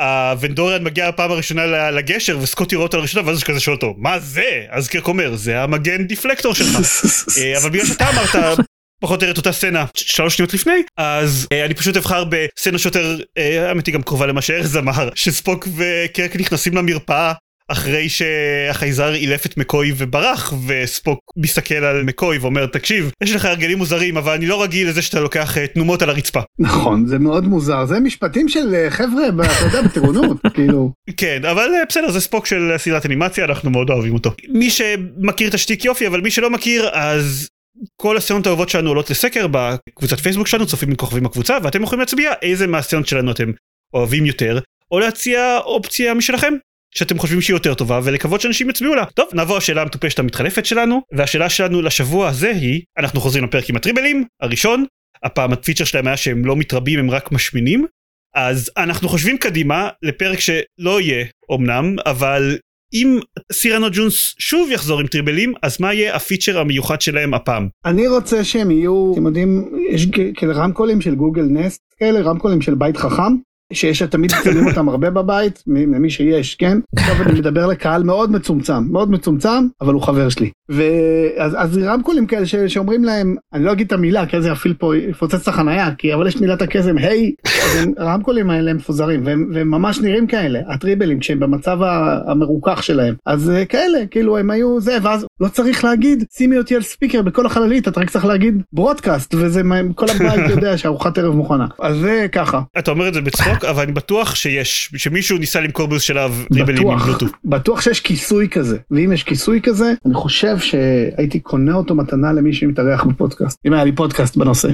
שהוונדוריאן 0.00 0.84
מגיע 0.84 1.10
בפעם 1.10 1.30
הראשונה 1.30 1.90
לגשר 1.90 2.38
וסקוטי 2.42 2.76
רואה 2.76 2.86
אותו 2.86 2.98
לראשונה 2.98 3.26
ואז 3.26 3.36
הוא 3.36 3.46
כזה 3.46 3.60
שואל 3.60 3.76
אותו 3.76 3.94
מה 3.98 4.18
זה? 4.18 4.66
אז 4.70 4.88
קרק 4.88 5.08
אומר 5.08 5.36
זה 5.36 5.62
המגן 5.62 6.06
דיפלקטור 6.06 6.54
שלך. 6.54 6.76
אה, 7.38 7.58
אבל 7.58 7.70
בגלל 7.70 7.86
שאתה 7.86 8.10
אמרת 8.10 8.58
פחות 9.02 9.22
או 9.22 9.26
יותר 9.28 9.32
את 9.32 9.38
אותה 9.38 9.52
סצנה 9.52 9.84
שלוש 9.94 10.36
שניות 10.36 10.54
לפני 10.54 10.82
אז 10.96 11.46
אה, 11.52 11.64
אני 11.64 11.74
פשוט 11.74 11.96
אבחר 11.96 12.24
בסצנה 12.24 12.78
שיותר 12.78 13.18
אה, 13.38 13.68
האמת 13.68 13.86
היא 13.86 13.94
גם 13.94 14.02
קרובה 14.02 14.26
למה 14.26 14.42
שארז 14.42 14.76
אמר 14.76 15.08
שספוק 15.14 15.68
וקרק 15.76 16.36
נכנסים 16.36 16.76
למרפאה 16.76 17.32
אחרי 17.72 18.08
שהחייזר 18.08 19.14
אילף 19.14 19.46
את 19.46 19.56
מקוי 19.56 19.92
וברח 19.96 20.52
וספוק 20.66 21.18
מסתכל 21.36 21.74
על 21.74 22.02
מקוי 22.02 22.38
ואומר 22.38 22.66
תקשיב 22.66 23.10
יש 23.22 23.34
לך 23.34 23.44
הרגלים 23.44 23.78
מוזרים 23.78 24.16
אבל 24.16 24.32
אני 24.32 24.46
לא 24.46 24.62
רגיל 24.62 24.88
לזה 24.88 25.02
שאתה 25.02 25.20
לוקח 25.20 25.58
אה, 25.58 25.66
תנומות 25.66 26.02
על 26.02 26.10
הרצפה. 26.10 26.40
נכון 26.58 27.06
זה 27.06 27.18
מאוד 27.18 27.44
מוזר 27.44 27.86
זה 27.86 28.00
משפטים 28.00 28.48
של 28.48 28.74
אה, 28.74 28.90
חבר'ה 28.90 29.28
אתה 29.28 29.64
יודע 29.64 29.82
בטירונות 29.82 30.36
כאילו 30.54 30.92
כן 31.16 31.44
אבל 31.44 31.70
אה, 31.74 31.84
בסדר 31.88 32.10
זה 32.10 32.20
ספוק 32.20 32.46
של 32.46 32.74
סדרת 32.76 33.06
אנימציה 33.06 33.44
אנחנו 33.44 33.70
מאוד 33.70 33.90
אוהבים 33.90 34.14
אותו. 34.14 34.30
מי 34.48 34.70
שמכיר 34.70 35.48
את 35.48 35.54
השטיק 35.54 35.84
יופי 35.84 36.06
אבל 36.06 36.20
מי 36.20 36.30
שלא 36.30 36.50
מכיר 36.50 36.88
אז 36.92 37.48
כל 37.96 38.16
הסצנות 38.16 38.46
האהובות 38.46 38.68
שלנו 38.68 38.88
עולות 38.88 39.10
לסקר 39.10 39.46
בקבוצת 39.50 40.20
פייסבוק 40.20 40.46
שלנו 40.46 40.66
צופים 40.66 40.88
עם 40.88 40.96
כוכבים 40.96 41.22
בקבוצה 41.22 41.58
ואתם 41.62 41.82
יכולים 41.82 42.00
להצביע 42.00 42.32
איזה 42.42 42.66
מהסצנות 42.66 43.06
שלנו 43.06 43.30
אתם 43.30 43.50
אוהבים 43.94 44.26
יותר 44.26 44.58
או 44.90 44.98
להציע 44.98 45.58
אופציה 45.64 46.14
משלכם 46.14 46.54
שאתם 46.94 47.18
חושבים 47.18 47.40
שהיא 47.40 47.54
יותר 47.54 47.74
טובה 47.74 48.00
ולקוות 48.04 48.40
שאנשים 48.40 48.70
יצביעו 48.70 48.94
לה. 48.94 49.04
טוב 49.04 49.28
נעבור 49.32 49.56
לשאלה 49.56 49.82
המטופשת 49.82 50.18
המתחלפת 50.18 50.66
שלנו 50.66 51.00
והשאלה 51.12 51.50
שלנו 51.50 51.82
לשבוע 51.82 52.28
הזה 52.28 52.50
היא 52.50 52.82
אנחנו 52.98 53.20
חוזרים 53.20 53.44
לפרק 53.44 53.70
עם 53.70 53.76
הטריבלים 53.76 54.24
הראשון 54.42 54.84
הפעם 55.22 55.52
הפיצ'ר 55.52 55.84
שלהם 55.84 56.06
היה 56.06 56.16
שהם 56.16 56.44
לא 56.44 56.56
מתרבים 56.56 56.98
הם 56.98 57.10
רק 57.10 57.32
משמינים 57.32 57.86
אז 58.34 58.70
אנחנו 58.76 59.08
חושבים 59.08 59.38
קדימה 59.38 59.88
לפרק 60.02 60.38
שלא 60.40 61.00
יהיה 61.00 61.26
אמנם 61.52 61.96
אבל 62.06 62.56
אם 62.94 63.18
סירנו 63.52 63.86
ג'ונס 63.92 64.34
שוב 64.38 64.70
יחזור 64.70 65.00
עם 65.00 65.06
טריבלים 65.06 65.52
אז 65.62 65.80
מה 65.80 65.94
יהיה 65.94 66.16
הפיצ'ר 66.16 66.58
המיוחד 66.58 67.00
שלהם 67.00 67.34
הפעם. 67.34 67.68
אני 67.84 68.08
רוצה 68.08 68.44
שהם 68.44 68.70
יהיו 68.70 69.12
אתם 69.12 69.26
יודעים 69.26 69.72
יש 69.90 70.06
כאלה 70.34 70.52
רמקולים 70.52 71.00
של 71.00 71.14
גוגל 71.14 71.42
נסט 71.42 71.80
כאלה 71.98 72.20
רמקולים 72.20 72.60
של 72.60 72.74
בית 72.74 72.96
חכם. 72.96 73.32
שיש 73.74 74.02
תמיד 74.02 74.30
שמים 74.44 74.66
אותם 74.66 74.88
הרבה 74.88 75.10
בבית 75.10 75.62
מ- 75.66 75.94
למי 75.94 76.10
שיש 76.10 76.54
כן? 76.54 76.78
עכשיו 76.96 77.22
אני 77.22 77.32
מדבר 77.32 77.66
לקהל 77.66 78.02
מאוד 78.02 78.30
מצומצם 78.30 78.84
מאוד 78.90 79.10
מצומצם 79.10 79.66
אבל 79.80 79.94
הוא 79.94 80.02
חבר 80.02 80.28
שלי. 80.28 80.50
ואז 80.68 81.54
אז 81.56 81.78
רמקולים 81.78 82.26
כאלה 82.26 82.46
ש, 82.46 82.54
שאומרים 82.56 83.04
להם 83.04 83.36
אני 83.52 83.64
לא 83.64 83.72
אגיד 83.72 83.86
את 83.86 83.92
המילה 83.92 84.26
כי 84.26 84.40
זה 84.40 84.48
יפעיל 84.48 84.74
פה 84.74 84.96
יפוצץ 84.96 85.34
את 85.42 85.48
החנייה 85.48 85.94
כי 85.98 86.14
אבל 86.14 86.26
יש 86.26 86.40
מילת 86.40 86.62
הקסם 86.62 86.98
היי 86.98 87.32
אז 87.46 87.86
הרמקולים 87.98 88.50
האלה 88.50 88.70
הם 88.70 88.76
מפוזרים 88.76 89.26
והם, 89.26 89.50
והם 89.54 89.70
ממש 89.70 90.00
נראים 90.00 90.26
כאלה 90.26 90.60
הטריבלים 90.68 91.18
כשהם 91.18 91.40
במצב 91.40 91.78
המרוכך 92.26 92.82
שלהם. 92.82 93.14
אז 93.26 93.50
אה, 93.50 93.64
כאלה 93.64 94.06
כאילו 94.10 94.38
הם 94.38 94.50
היו 94.50 94.80
זה 94.80 94.98
ואז 95.02 95.26
לא 95.42 95.48
צריך 95.48 95.84
להגיד 95.84 96.24
שימי 96.36 96.58
אותי 96.58 96.76
על 96.76 96.82
ספיקר 96.82 97.22
בכל 97.22 97.46
החללית 97.46 97.88
אתה 97.88 98.00
רק 98.00 98.10
צריך 98.10 98.24
להגיד 98.24 98.62
ברודקאסט 98.72 99.34
וזה 99.34 99.62
מה- 99.62 99.76
כל 99.94 100.06
הבית 100.10 100.50
יודע 100.54 100.78
שארוחת 100.78 101.18
ערב 101.18 101.34
מוכנה 101.34 101.66
אז 101.80 101.96
זה 101.96 102.26
ככה 102.32 102.60
אתה 102.78 102.90
אומר 102.90 103.08
את 103.08 103.14
זה 103.14 103.20
בצחוק 103.20 103.64
אבל 103.70 103.82
אני 103.82 103.92
בטוח 103.92 104.34
שיש 104.34 104.92
שמישהו 104.96 105.38
ניסה 105.38 105.60
למכור 105.60 105.86
באיזשהו 105.86 106.14
שלב 106.14 106.44
טריבלים 106.52 106.90
עם 106.90 106.98
בלוטות. 106.98 107.30
בטוח 107.44 107.80
שיש 107.80 108.00
כיסוי 108.00 108.48
כזה 108.48 108.78
ואם 108.90 109.12
יש 109.12 109.24
כיסוי 109.24 109.60
כזה 109.62 109.92
אני 110.06 110.14
חושב 110.14 110.58
שהייתי 110.58 111.40
קונה 111.40 111.74
אותו 111.74 111.94
מתנה 111.94 112.32
למי 112.32 112.52
שמתארח 112.52 113.04
בפודקאסט 113.04 113.58
אם 113.66 113.72
היה 113.72 113.84
לי 113.84 113.92
פודקאסט 113.92 114.36
בנושא 114.36 114.68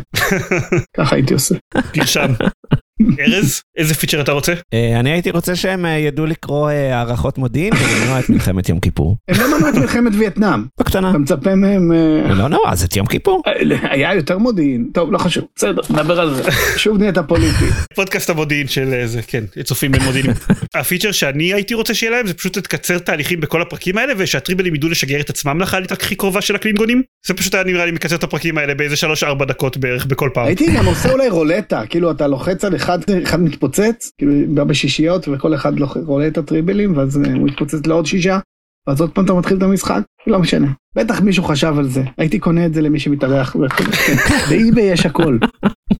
ככה 0.96 1.16
הייתי 1.16 1.34
עושה. 1.34 1.54
תרשם. 1.92 2.32
ארז 3.20 3.62
איזה 3.76 3.94
פיצ'ר 3.94 4.20
אתה 4.20 4.32
רוצה? 4.32 4.54
אה, 4.74 5.00
אני 5.00 5.10
הייתי 5.10 5.30
רוצה 5.30 5.56
שהם 5.56 5.86
אה, 5.86 5.90
ידעו 5.90 6.26
לקרוא 6.26 6.70
אה, 6.70 6.96
הערכות 6.96 7.38
מודיעין 7.38 7.72
ולמנוע 7.74 8.20
את 8.20 8.30
מלחמת 8.30 8.68
יום 8.68 8.80
כיפור. 8.80 9.16
הם 9.28 9.40
לא 9.40 9.58
מנעו 9.58 9.68
את 9.68 9.74
מלחמת 9.74 10.12
וייטנאם 10.18 10.64
בקטנה. 10.80 11.10
אתה 11.10 11.18
מצפה 11.18 11.54
מהם 11.54 11.92
לא 12.28 12.48
נורא, 12.48 12.70
אז 12.70 12.82
את 12.84 12.96
יום 12.96 13.06
כיפור. 13.06 13.42
היה 13.82 14.14
יותר 14.14 14.38
מודיעין 14.38 14.90
טוב 14.94 15.12
לא 15.12 15.18
חשוב 15.18 15.44
בסדר 15.56 15.82
נדבר 15.90 16.20
על 16.20 16.34
זה 16.34 16.42
שוב 16.76 16.98
נהיית 16.98 17.18
פוליטי 17.18 17.64
פודקאסט 17.94 18.30
המודיעין 18.30 18.68
של 18.68 18.94
אה, 18.94 19.06
זה 19.06 19.22
כן 19.22 19.44
צופים 19.62 19.92
בין 19.92 20.02
מודיעינים. 20.02 20.32
הפיצ'ר 20.74 21.12
שאני 21.12 21.54
הייתי 21.54 21.74
רוצה 21.74 21.94
שיהיה 21.94 22.12
להם 22.12 22.26
זה 22.26 22.34
פשוט 22.34 22.56
לקצר 22.56 22.98
תהליכים 22.98 23.40
בכל 23.40 23.62
הפרקים 23.62 23.98
האלה 23.98 24.12
ושהטריבלים 24.16 24.74
ידעו 24.74 24.88
לשגר 24.88 25.20
את 25.20 25.30
עצמם 25.30 25.60
לחללית 25.60 25.92
הכי 25.92 26.14
קרובה 26.14 26.40
של 26.40 26.54
הקלינגונים 26.54 27.02
זה 27.26 27.34
פשוט 27.34 27.54
היה 27.54 27.64
נראה 27.64 27.86
לי 27.86 27.92
מקצר 27.92 28.16
את 28.16 28.24
הפרקים 28.24 28.58
האלה 28.58 28.74
באיזה 28.74 29.06
3-4 29.40 29.44
דקות 29.44 29.76
בערך 29.76 30.06
בכל 30.06 30.30
פעם. 30.34 30.46
הייתי 30.46 30.66
גם 30.76 30.86
עושה 30.86 31.12
אולי 31.12 31.28
רולטה 31.28 31.82
כאילו 31.88 32.10
אתה 32.10 32.26
לוחץ 32.26 32.64
על 32.64 32.76
אחד 32.76 32.97
אחד 33.22 33.40
מתפוצץ 33.40 34.10
כאילו 34.18 34.32
בא 34.48 34.64
בשישיות 34.64 35.28
וכל 35.28 35.54
אחד 35.54 35.78
לוח- 35.80 35.96
רולטה 36.06 36.42
טריבלים 36.42 36.96
ואז 36.96 37.18
אה, 37.24 37.32
הוא 37.32 37.46
מתפוצץ 37.46 37.86
לעוד 37.86 38.06
שישה. 38.06 38.38
ואז 38.88 39.00
עוד 39.00 39.10
פעם 39.10 39.24
אתה 39.24 39.34
מתחיל 39.34 39.56
את 39.56 39.62
המשחק 39.62 40.00
לא 40.26 40.38
משנה 40.38 40.66
בטח 40.96 41.20
מישהו 41.20 41.44
חשב 41.44 41.74
על 41.78 41.88
זה 41.88 42.02
הייתי 42.18 42.38
קונה 42.38 42.66
את 42.66 42.74
זה 42.74 42.80
למי 42.80 43.00
שמתארח. 43.00 43.56
ב 44.50 44.57
eBay 44.57 44.82
יש 44.82 45.06
הכל 45.06 45.38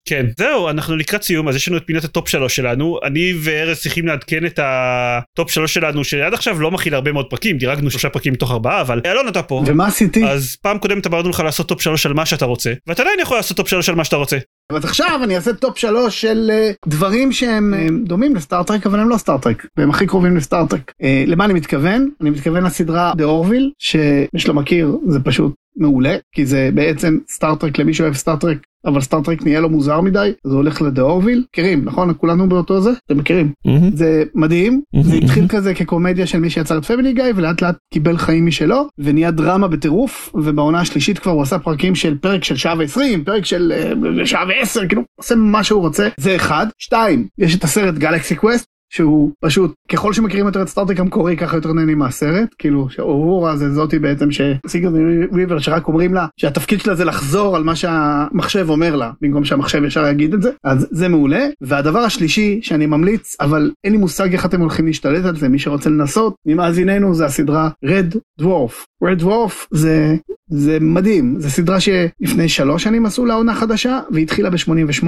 כן 0.09 0.27
זהו 0.39 0.69
אנחנו 0.69 0.97
לקראת 0.97 1.23
סיום 1.23 1.49
אז 1.49 1.57
יש 1.57 1.69
לנו 1.69 1.77
את 1.77 1.83
פינת 1.87 2.05
ה 2.05 2.11
top 2.11 2.29
שלוש 2.29 2.57
שלנו 2.57 2.99
אני 3.05 3.33
וארז 3.41 3.79
צריכים 3.81 4.07
לעדכן 4.07 4.47
את 4.47 4.61
ה 4.63 4.85
top 4.85 5.51
שלוש 5.51 5.75
שלנו 5.75 6.05
שעד 6.05 6.35
עכשיו 6.35 6.61
לא 6.61 6.71
מכיל 6.71 6.95
הרבה 6.95 7.13
מאוד 7.13 7.27
פרקים 7.31 7.59
דירגנו 7.59 7.91
שלושה 7.91 8.09
פרקים 8.11 8.33
מתוך 8.33 8.51
ארבעה 8.51 8.81
אבל 8.81 9.01
אלון 9.07 9.29
אתה 9.29 9.43
פה. 9.43 9.63
ומה 9.67 9.87
עשיתי 9.87 10.25
אז 10.27 10.57
פעם 10.63 10.79
קודמת 10.79 11.07
אמרנו 11.07 11.31
לך 11.31 11.41
לעשות 11.41 11.69
top 11.69 11.83
שלוש 11.83 12.07
על 12.07 12.13
מה 12.15 12.27
שאתה 12.27 12.45
רוצה 12.45 12.73
ואתה 12.87 13.03
עדיין 13.03 13.21
יכול 13.21 13.37
לעשות 13.37 13.57
top 13.57 13.69
שלוש 13.69 13.89
על 13.89 13.95
מה 13.95 14.05
שאתה 14.05 14.17
רוצה. 14.17 14.39
אז 14.73 14.85
עכשיו 14.85 15.21
אני 15.25 15.37
אעשה 15.37 15.53
top 15.53 15.79
שלוש 15.79 16.21
של 16.21 16.51
אה, 16.53 16.71
דברים 16.87 17.33
שהם 17.33 17.75
אה, 17.75 17.87
דומים 18.05 18.35
לסטארטרק 18.35 18.87
אבל 18.87 19.01
הם 19.01 19.09
לא 19.09 19.17
סטארטרק 19.17 19.67
והם 19.77 19.91
הכי 19.91 20.07
קרובים 20.07 20.37
לסטארטרק. 20.37 20.93
אה, 21.03 21.25
למה 21.27 21.45
אני 21.45 21.53
מתכוון? 21.53 22.11
אני 22.21 22.31
מתכוון 22.31 22.65
לסדרה 22.65 23.13
The 23.17 23.25
Orville 23.25 23.73
שמי 23.79 24.39
שלא 24.39 24.55
מכיר 24.55 24.99
זה 25.07 25.21
פשוט 25.21 25.55
מעולה 25.79 26.17
כי 26.33 26.47
זה 26.47 26.71
בעצם 26.75 27.19
סטארטרק 27.29 27.79
למי 27.79 27.95
שאוהב 27.95 28.15
סטארטרק 28.15 28.59
אבל 28.87 29.01
סטארטרק 29.01 29.43
נהיה 29.43 29.61
לו 29.61 29.69
מוזר 29.69 30.01
מדי 30.01 30.33
הוא 30.45 30.55
הולך 30.55 30.83
ל 30.83 30.88
The 30.88 31.03
Orville 31.03 31.45
מכירים 31.53 31.85
נכון? 31.85 32.15
כולנו 32.17 32.49
באותו 32.49 32.81
זה? 32.81 32.91
אתם 33.07 33.19
מכירים. 33.19 33.53
מהמם. 33.65 33.91
זה 33.97 34.25
מדהים 34.35 34.83
זה 35.01 35.15
התחיל 35.15 35.49
כזה 35.49 35.75
כקומדיה 35.75 36.27
של 36.27 36.39
מי 36.39 36.51
שיצר 36.51 36.79
את 36.79 36.85
Family 36.85 37.13
Guy 37.13 37.25
ולאט 37.37 37.63
לאט 37.63 37.77
קיבל 37.93 38.19
חיים 38.19 38.47
משלו 38.47 38.89
ונהיה 38.99 39.31
דרמה 39.31 39.69
בטירוף 39.69 40.31
ובעונה 40.35 40.81
השלישית 40.81 41.19
כבר 41.19 41.33
הוא 41.33 41.43
עשה 41.43 41.59
פרקים 41.59 41.95
של 41.95 42.19
פרק 42.19 42.45
של 42.45 42.57
שעה 42.57 42.79
ועשרים 42.79 43.25
פרק 43.25 43.45
של 43.45 43.73
אה, 44.19 44.27
שעה 44.27 44.45
ועשר 44.49 44.87
כאילו 44.87 45.03
עושה 45.17 45.35
מה 45.35 45.65
שהוא 45.65 45.81
רוצה. 45.81 46.09
זה 46.17 46.37
אחד. 46.37 46.67
שתיים 46.79 47.27
יש 47.39 47.55
את 47.55 47.65
הסרט 47.65 47.95
Galaxy 47.95 48.35
Quest 48.35 48.67
שהוא 48.91 49.31
פשוט 49.41 49.75
ככל 49.93 50.13
שמכירים 50.13 50.47
יותר 50.47 50.63
את 50.63 50.69
סטארטרק 50.69 51.01
המקורי 51.01 51.37
ככה 51.37 51.57
יותר 51.57 51.73
נהנים 51.73 51.99
מהסרט. 51.99 52.55
כאילו 52.59 52.91
שאורורה 52.91 53.57
זה 53.57 53.71
זאתי 53.71 53.99
בעצם 53.99 54.29
שסיגורני 54.31 55.27
וויבר 55.33 55.59
שרק 55.59 55.89
אומרים 55.89 56.15
לה 56.15 56.27
שהתפקיד 56.37 56.81
שלה 56.81 56.95
זה 56.95 57.05
לחזור 57.05 57.57
על 57.57 57.65
מה 57.65 57.77
שהמחשב 57.77 58.71
אומר 58.71 58.97
לה 58.97 59.11
במקום 59.21 59.45
שהמחשב 59.45 59.85
ישר 59.85 60.07
יגיד 60.07 60.35
את 60.35 60.43
זה. 60.43 60.51
אז 60.65 60.87
זה 60.91 61.09
מעולה. 61.09 61.47
והדבר 61.61 61.99
השלישי 61.99 62.61
שאני 62.63 62.87
ממליץ 62.87 63.37
אבל 63.41 63.71
אין 63.85 63.93
לי 63.93 63.99
מושג 63.99 64.33
איך 64.33 64.47
אתם 64.47 64.61
הולכים 64.61 64.87
להשתלט 64.87 65.25
על 65.25 65.37
זה 65.37 65.49
מי 65.49 65.59
שרוצה 65.59 65.91
לנסות 65.91 66.35
ממאזיננו 66.47 67.15
זה 67.15 67.25
הסדרה 67.25 67.69
Red 67.85 68.15
Dwarf 68.39 68.85
Red 69.03 69.19
Dwarf 69.19 69.67
זה 69.71 70.17
זה 70.51 70.79
מדהים. 70.81 71.35
זה 71.39 71.51
סדרה 71.51 71.81
שלפני 71.81 72.49
שלוש 72.49 72.83
שנים 72.83 73.07
עשו 73.07 73.27
לה 73.27 73.35
עונה 73.35 73.55
חדשה 73.55 74.01
והתחילה 74.11 74.51
ב-88 74.51 75.07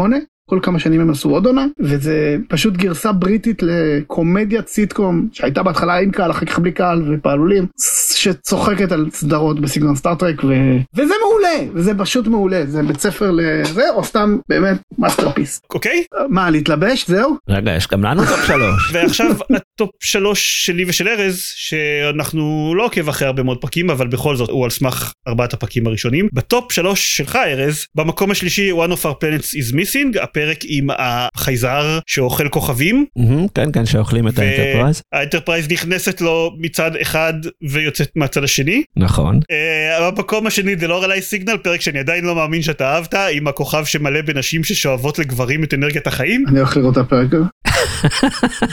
כל 0.50 0.58
כמה 0.62 0.78
שנים 0.78 1.00
הם 1.00 1.10
עשו 1.10 1.30
עוד 1.30 1.46
עונה 1.46 1.66
וזה 1.80 2.36
פשוט 2.48 2.74
גרסה 2.76 3.12
בריטית 3.12 3.62
לקומדיית 3.62 4.68
סיטקום 4.68 5.28
שהייתה 5.32 5.62
בהתחלה 5.62 5.98
עם 5.98 6.10
קהל 6.10 6.30
אחר 6.30 6.46
כך 6.46 6.58
בלי 6.58 6.72
קהל 6.72 7.14
ופעלולים 7.14 7.66
שצוחקת 8.14 8.92
על 8.92 9.06
סדרות 9.12 9.60
בסגנון 9.60 9.96
סטארטרק 9.96 10.44
ו... 10.44 10.48
וזה 10.94 11.14
מעולה 11.22 11.72
וזה 11.74 11.92
פשוט 11.98 12.26
מעולה 12.26 12.66
זה 12.66 12.82
בית 12.82 13.00
ספר 13.00 13.30
לזה 13.30 13.90
או 13.90 14.04
סתם 14.04 14.38
באמת 14.48 14.76
masterpiece. 14.98 15.60
אוקיי. 15.74 16.04
מה 16.28 16.50
להתלבש? 16.50 17.06
זהו? 17.06 17.36
רגע, 17.48 17.72
יש 17.76 17.88
גם 17.88 18.04
לנו 18.04 18.22
top 18.26 18.46
שלוש. 18.46 18.90
ועכשיו 18.92 19.36
ה 19.56 19.65
top 19.65 19.90
שלוש 20.00 20.66
שלי 20.66 20.84
ושל 20.88 21.08
ארז 21.08 21.42
שאנחנו 21.56 22.74
לא 22.76 22.84
עוקב 22.84 23.08
אחרי 23.08 23.26
הרבה 23.26 23.42
מאוד 23.42 23.60
פרקים 23.60 23.90
אבל 23.90 24.06
בכל 24.06 24.36
זאת 24.36 24.50
הוא 24.50 24.64
על 24.64 24.70
סמך 24.70 25.12
ארבעת 25.28 25.52
הפרקים 25.52 25.86
הראשונים. 25.86 26.28
ב 26.32 26.42
top 26.42 26.72
שלוש 26.72 27.16
שלך 27.16 27.36
ארז 27.36 27.86
במקום 27.94 28.30
השלישי 28.30 28.72
one 28.72 28.92
of 28.92 29.04
our 29.04 29.24
planets 29.24 29.54
is 29.54 29.74
missing 29.74 30.22
הפרק 30.22 30.39
עם 30.64 30.88
החייזר 30.98 31.98
שאוכל 32.06 32.48
כוכבים 32.48 33.06
מהמם, 33.16 33.46
כן, 33.54 33.72
כן, 33.72 33.86
שאוכלים 33.86 34.28
את 34.28 34.38
האנטרפרייז. 34.38 35.02
והאנטרפרייז 35.14 35.68
נכנסת 35.70 36.20
לו 36.20 36.56
מצד 36.58 36.96
אחד 36.96 37.34
ויוצאת 37.70 38.10
מהצד 38.16 38.44
השני. 38.44 38.82
נכון. 38.96 39.40
אה, 39.50 40.10
במקום 40.10 40.46
השני 40.46 40.74
The 40.74 40.86
Lorelei 40.86 41.22
Signal 41.22 41.56
פרק 41.56 41.80
שאני 41.80 41.98
עדיין 41.98 42.24
לא 42.24 42.34
מאמין 42.34 42.62
שאתה 42.62 42.94
אהבת 42.94 43.14
עם 43.32 43.48
הכוכב 43.48 43.84
שמלא 43.84 44.22
בנשים 44.22 44.64
ששואבות 44.64 45.18
לגברים 45.18 45.64
את 45.64 45.74
אנרגיית 45.74 46.06
החיים. 46.06 46.44
אני 46.48 46.58
הולך 46.58 46.76
לראות 46.76 46.98
את 46.98 47.02
הפרק 47.02 47.34
הזה. 47.34 47.44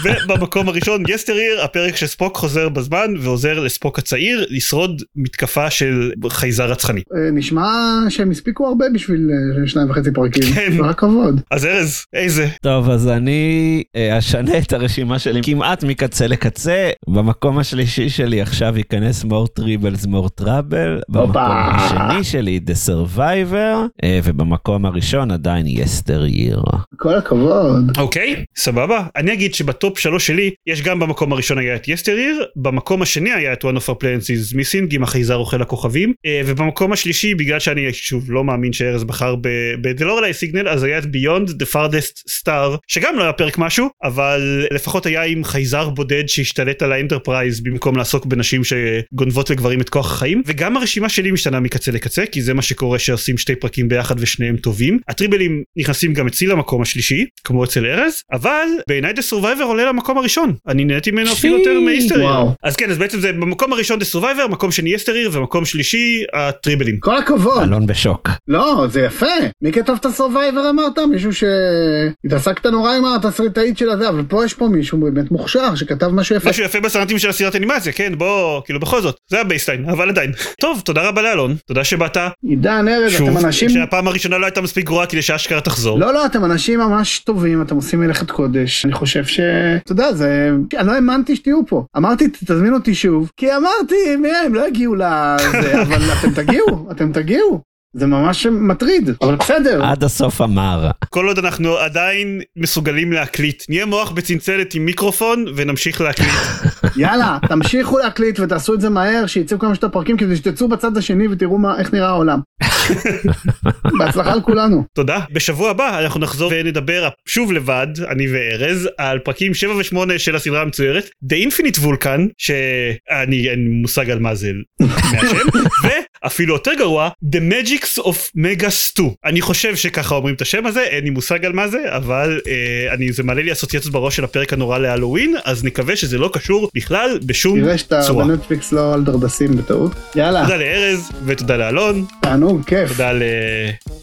ובמקום 0.03 0.69
הראשון 0.69 1.03
Yesteryear 1.07 1.61
הפרק 1.63 1.95
שספוק 1.95 2.37
חוזר 2.37 2.69
בזמן 2.69 3.13
ועוזר 3.19 3.59
לספוק 3.59 3.99
הצעיר 3.99 4.45
לשרוד 4.49 5.01
מתקפה 5.15 5.69
של 5.69 6.11
חייזר 6.29 6.71
רצחני. 6.71 7.01
אה, 7.15 7.31
נשמע 7.31 7.67
שהם 8.09 8.31
הספיקו 8.31 8.67
הרבה 8.67 8.85
בשביל 8.93 9.29
אה, 9.61 9.67
שניים 9.67 9.89
וחצי 9.89 10.11
פרקים. 10.11 10.43
כן. 10.55 10.77
כל 10.77 10.89
הכבוד. 10.89 11.41
אז 11.51 11.65
ארז 11.65 12.05
איזה 12.13 12.47
טוב, 12.61 12.89
אז 12.89 13.07
אני 13.07 13.83
אה, 13.95 14.17
אשנה 14.17 14.57
את 14.57 14.73
הרשימה 14.73 15.19
שלי 15.19 15.41
כמעט 15.43 15.83
מקצה 15.83 16.27
לקצה. 16.27 16.89
במקום 17.09 17.59
השלישי 17.59 18.09
שלי 18.09 18.41
עכשיו 18.41 18.77
ייכנס 18.77 19.23
more 19.23 19.59
tribbles 19.59 20.05
more 20.05 20.43
trouble. 20.43 21.01
במקום 21.09 21.41
השני 21.75 22.23
שלי 22.23 22.59
The 22.67 22.89
Survivor, 22.89 23.87
אה, 24.03 24.19
ובמקום 24.23 24.85
הראשון 24.85 25.31
עדיין 25.31 25.67
יסטר 25.67 26.25
ייר. 26.25 26.61
כל 26.97 27.15
הכבוד. 27.15 27.97
אוקיי 27.97 28.45
סבבה 28.57 28.96
גבוה. 28.97 29.09
אני 29.15 29.33
אגיד 29.33 29.53
שבטופ 29.53 29.99
שלוש 29.99 30.27
שלי, 30.27 30.51
יש 30.67 30.81
גם 30.81 30.99
במקום 30.99 31.33
הראשון 31.33 31.57
היה 31.57 31.75
את 31.75 31.87
יסטריר, 31.87 32.45
במקום 32.55 33.01
השני 33.01 33.31
היה 33.33 33.53
את 33.53 33.65
one 33.65 33.77
of 33.77 33.89
our 33.89 34.03
plants 34.03 34.25
is 34.25 34.55
missing 34.55 34.87
עם 34.91 35.03
החייזר 35.03 35.35
אוכל 35.35 35.61
הכוכבים, 35.61 36.13
אה, 36.25 36.41
ובמקום 36.45 36.93
השלישי, 36.93 37.35
בגלל 37.35 37.59
שאני 37.59 37.93
שוב 37.93 38.31
לא 38.31 38.43
מאמין 38.43 38.73
שארז 38.73 39.03
בחר 39.03 39.35
ב-The 39.81 40.03
Lorelei 40.03 40.33
Signal, 40.33 40.69
אז 40.69 40.83
היה 40.83 40.97
את 40.97 41.05
Beyond 41.05 41.49
the 41.49 41.65
Farthest 41.73 42.31
Star, 42.39 42.77
שגם 42.87 43.15
לא 43.15 43.23
היה 43.23 43.33
פרק 43.33 43.57
משהו, 43.57 43.89
אבל 44.03 44.67
לפחות 44.71 45.05
היה 45.05 45.23
עם 45.23 45.43
חייזר 45.43 45.89
בודד 45.89 46.27
שהשתלט 46.27 46.81
על 46.81 46.91
האנטרפרייז 46.91 47.59
במקום 47.61 47.97
לעסוק 47.97 48.25
בנשים 48.25 48.61
שגונבות 48.63 49.49
לגברים 49.49 49.81
את 49.81 49.89
כוח 49.89 50.11
החיים, 50.11 50.43
וגם 50.45 50.77
הרשימה 50.77 51.09
שלי 51.09 51.31
משתנה 51.31 51.59
מקצה 51.59 51.91
לקצה, 51.91 52.25
כי 52.25 52.41
זה 52.41 52.53
מה 52.53 52.61
שקורה 52.61 52.99
שעושים 52.99 53.37
שתי 53.37 53.55
פרקים 53.55 53.89
ביחד 53.89 54.15
ושניהם 54.19 54.57
טובים. 54.57 54.99
הטריבלים 55.07 55.63
נכנסים 55.77 56.13
גם 56.13 56.27
אצלי 56.27 56.47
למקום 56.47 56.81
השלישי, 56.81 57.25
כמו 57.43 57.63
אצל 57.63 57.85
ארז, 57.85 58.21
אבל 58.31 58.67
בעיניי 58.87 59.13
The 59.13 59.21
Survivor 59.21 59.63
עולה 59.63 59.85
למקום 59.85 60.17
הראשון. 60.17 60.53
אני 60.67 60.85
נהניתי 60.85 61.11
ממנו 61.11 61.31
אפילו 61.31 61.57
יותר 61.57 61.79
מ-Yesteryear. 61.79 62.29
אז 62.63 62.75
כן, 62.75 62.91
אז 62.91 62.97
בעצם 62.97 63.19
זה 63.19 63.31
במקום 63.33 63.73
הראשון 63.73 63.99
The 63.99 64.05
Survivor, 64.05 64.47
מקום 64.47 64.71
שני 64.71 64.93
Yesteryear, 64.93 65.29
ומקום 65.33 65.65
שלישי 65.65 66.23
הטריבלים. 66.33 66.99
כל 66.99 67.17
הכבוד. 67.17 67.63
אלון 67.63 67.87
בשוק. 67.87 68.29
לא, 68.47 68.85
זה 68.89 69.01
יפה. 69.01 69.25
מי 69.61 69.71
כתב 69.71 69.93
את 69.99 70.05
ה 70.05 70.12
Survivor 70.12 70.69
אמרת? 70.69 70.99
מישהו 70.99 71.31
שהתעסקת 71.33 72.65
נורא 72.65 72.93
עם 72.93 73.05
התסריטאית 73.05 73.77
של 73.77 73.89
הזה, 73.89 74.09
אבל 74.09 74.23
פה 74.27 74.45
יש 74.45 74.53
פה 74.53 74.67
מישהו 74.67 74.97
באמת 74.97 75.31
מוכשר 75.31 75.75
שכתב 75.75 76.07
משהו 76.07 76.35
יפה. 76.35 76.49
משהו 76.49 76.63
יפה 76.63 76.79
בסרטים 76.79 77.19
של 77.19 77.29
הסרט 77.29 77.55
אנימציה, 77.55 77.91
כן, 77.93 78.13
בוא, 78.17 78.61
כאילו 78.65 78.79
בכל 78.79 79.01
זאת, 79.01 79.15
זה 79.31 79.41
ה 79.41 79.46
baseline, 79.46 79.89
אבל 79.89 80.09
עדיין. 80.09 80.31
טוב, 80.61 80.81
תודה 80.85 81.07
רבה 81.07 81.21
לאלון, 81.21 81.55
תודה 81.65 81.83
שבאת. 81.83 82.17
עידן, 82.45 82.87
ארז, 82.87 83.15
אתם 83.15 83.37
אנשים... 83.37 83.69
שוב, 83.69 83.77
שהפעם 83.77 84.07
הראשונה 84.07 84.37
לא 84.37 84.45
הייתה 84.45 84.61
מספיק 84.61 84.85
גרועה 84.85 85.05
כדי 85.05 85.21
שאשכרה 85.21 85.61
תחזור. 85.61 85.99
לא, 85.99 86.13
לא, 86.13 86.25
אתם 86.25 86.45
אנשים 86.45 86.79
ממש 86.79 87.19
טובים, 87.19 87.61
אתם 87.61 87.75
עושים 87.75 87.99
מלאכת 87.99 88.31
קודש. 88.31 88.76
אני 88.85 88.93
חושב 88.93 89.25
ש... 89.25 89.39
אתה 89.83 89.91
יודע, 89.91 90.13
זה... 90.13 90.51
אני 90.77 90.87
לא 90.87 90.91
האמנתי 90.91 91.35
שתהיו 91.35 91.65
פה. 91.67 91.85
אמרתי, 91.97 92.27
תזמין 92.45 92.73
אותי 92.73 92.95
שוב, 92.95 93.31
כי 93.37 93.55
אמרתי, 93.55 94.15
מי 94.21 94.29
הם 94.45 94.55
לא 94.55 94.67
הגיעו 94.67 94.95
לזה, 94.95 95.81
אבל 95.81 96.01
אתם 96.19 96.31
תגיעו, 96.31 96.87
אתם 96.91 97.11
תגיעו. 97.11 97.61
זה 97.93 98.05
ממש 98.05 98.45
מטריד, 98.45 99.09
אבל 99.21 99.35
בסדר. 99.35 99.85
עד 99.85 100.03
הסוף 100.03 100.41
אמר. 100.41 100.91
כל 101.09 101.27
עוד 101.27 101.37
אנחנו 101.39 101.77
עדיין 101.77 102.41
מסוגלים 102.55 103.13
להקליט, 103.13 103.63
נהיה 103.69 103.85
מוח 103.85 104.11
בצנצלת 104.11 104.73
עם 104.73 104.85
מיקרופון 104.85 105.45
ונמשיך 105.55 106.01
להקליט. 106.01 106.29
יאללה, 106.97 107.37
תמשיכו 107.47 107.97
להקליט 107.97 108.39
ותעשו 108.39 108.73
את 108.73 108.81
זה 108.81 108.89
מהר, 108.89 109.25
שיצאו 109.27 109.59
כמה 109.59 109.75
שיותר 109.75 109.89
פרקים 109.89 110.17
כדי 110.17 110.35
שתצאו 110.35 110.67
בצד 110.67 110.97
השני 110.97 111.27
ותראו 111.27 111.57
מה, 111.57 111.79
איך 111.79 111.93
נראה 111.93 112.07
העולם. 112.07 112.39
בהצלחה 113.99 114.35
לכולנו. 114.35 114.83
תודה. 114.93 115.19
בשבוע 115.31 115.69
הבא 115.69 115.99
אנחנו 115.99 116.19
נחזור 116.19 116.51
ונדבר 116.55 117.09
שוב 117.27 117.51
לבד, 117.51 117.87
אני 118.09 118.27
וארז, 118.31 118.89
על 118.97 119.19
פרקים 119.19 119.53
7 119.53 119.75
ו-8 119.75 120.17
של 120.17 120.35
הסדרה 120.35 120.61
המצוירת, 120.61 121.09
The 121.33 121.35
Infinite 121.47 121.79
Vulcan, 121.79 122.21
שאני 122.37 123.49
אין 123.49 123.71
מושג 123.81 124.09
על 124.09 124.19
מה 124.19 124.35
זה 124.35 124.51
מהשם, 124.79 125.37
ואפילו 126.27 126.53
יותר 126.53 126.71
גרוע, 126.77 127.09
The 127.25 127.37
Magics 127.37 128.01
of 128.01 128.37
Mega 128.37 128.67
Stu. 128.67 129.03
אני 129.25 129.41
חושב 129.41 129.75
שככה 129.75 130.15
אומרים 130.15 130.35
את 130.35 130.41
השם 130.41 130.65
הזה, 130.65 130.81
אין 130.81 131.03
לי 131.03 131.09
מושג 131.09 131.45
על 131.45 131.53
מה 131.53 131.67
זה, 131.67 131.77
אבל 131.87 132.41
אה, 132.47 132.93
אני, 132.93 133.11
זה 133.11 133.23
מעלה 133.23 133.41
לי 133.41 133.51
אסוציאציות 133.51 133.93
בראש 133.93 134.15
של 134.15 134.23
הפרק 134.23 134.53
הנורא 134.53 134.77
להלואוין, 134.77 135.35
אז 135.43 135.63
נקווה 135.63 135.95
שזה 135.95 136.17
לא 136.17 136.29
קשור 136.33 136.69
בכלל 136.75 137.19
בשום 137.25 137.59
צורה. 137.59 137.65
תראה 137.65 137.77
שאתה 137.77 138.13
בנטפליקס 138.13 138.71
לא 138.71 138.93
על 138.93 139.03
דרדסים 139.03 139.57
בטעות. 139.57 139.91
יאללה. 140.15 140.43
תודה 140.43 140.57
לארז 140.57 141.11
ותודה 141.25 141.57
לאלון. 141.57 142.05
תענוג, 142.21 142.61
כיף. 142.65 142.91
תודה 142.91 143.11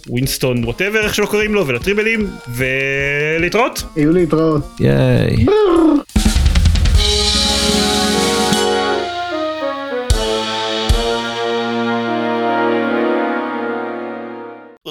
לווינסטון 0.09 0.65
ווטאבר 0.65 1.05
איך 1.05 1.15
שלא 1.15 1.27
קוראים 1.27 1.55
לו 1.55 1.67
ולטריבלים 1.67 2.31
ולהתראות. 2.49 3.83
יהיו 3.97 4.13
להתראות. 4.13 4.63
ייי. 4.81 5.47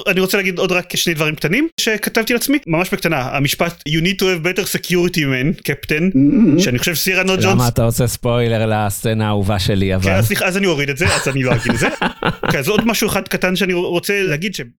אני 0.06 0.20
רוצה 0.20 0.36
להגיד 0.36 0.58
עוד 0.58 0.72
רק 0.72 0.96
שני 0.96 1.14
דברים 1.14 1.34
קטנים 1.34 1.68
שכתבתי 1.80 2.32
לעצמי 2.32 2.58
ממש 2.66 2.90
בקטנה 2.92 3.36
המשפט 3.36 3.82
you 3.88 4.00
need 4.02 4.16
to 4.18 4.22
have 4.22 4.46
better 4.46 4.62
security 4.62 5.18
man 5.18 5.62
קפטן 5.62 6.10
שאני 6.58 6.78
חושב 6.78 6.94
סירה 6.94 7.22
נו 7.22 7.32
ג'ונס. 7.32 7.44
למה 7.44 7.68
אתה 7.68 7.84
עושה 7.84 8.06
ספוילר 8.06 8.66
לסצנה 8.66 9.26
האהובה 9.26 9.58
שלי 9.58 9.94
אבל. 9.94 10.04
כן, 10.04 10.22
סליחה 10.22 10.46
אז 10.46 10.56
אני 10.56 10.66
אוריד 10.66 10.90
את 10.90 10.96
זה 10.96 11.06
אז 11.06 11.28
אני 11.28 11.42
לא 11.42 11.52
אגיד 11.54 11.72
את 11.72 11.78
זה. 11.78 11.88
אז 12.58 12.68
עוד 12.68 12.86
משהו 12.86 13.08
אחד 13.08 13.28
קטן 13.28 13.56
שאני 13.56 13.72
רוצה 13.72 14.22
להגיד. 14.22 14.54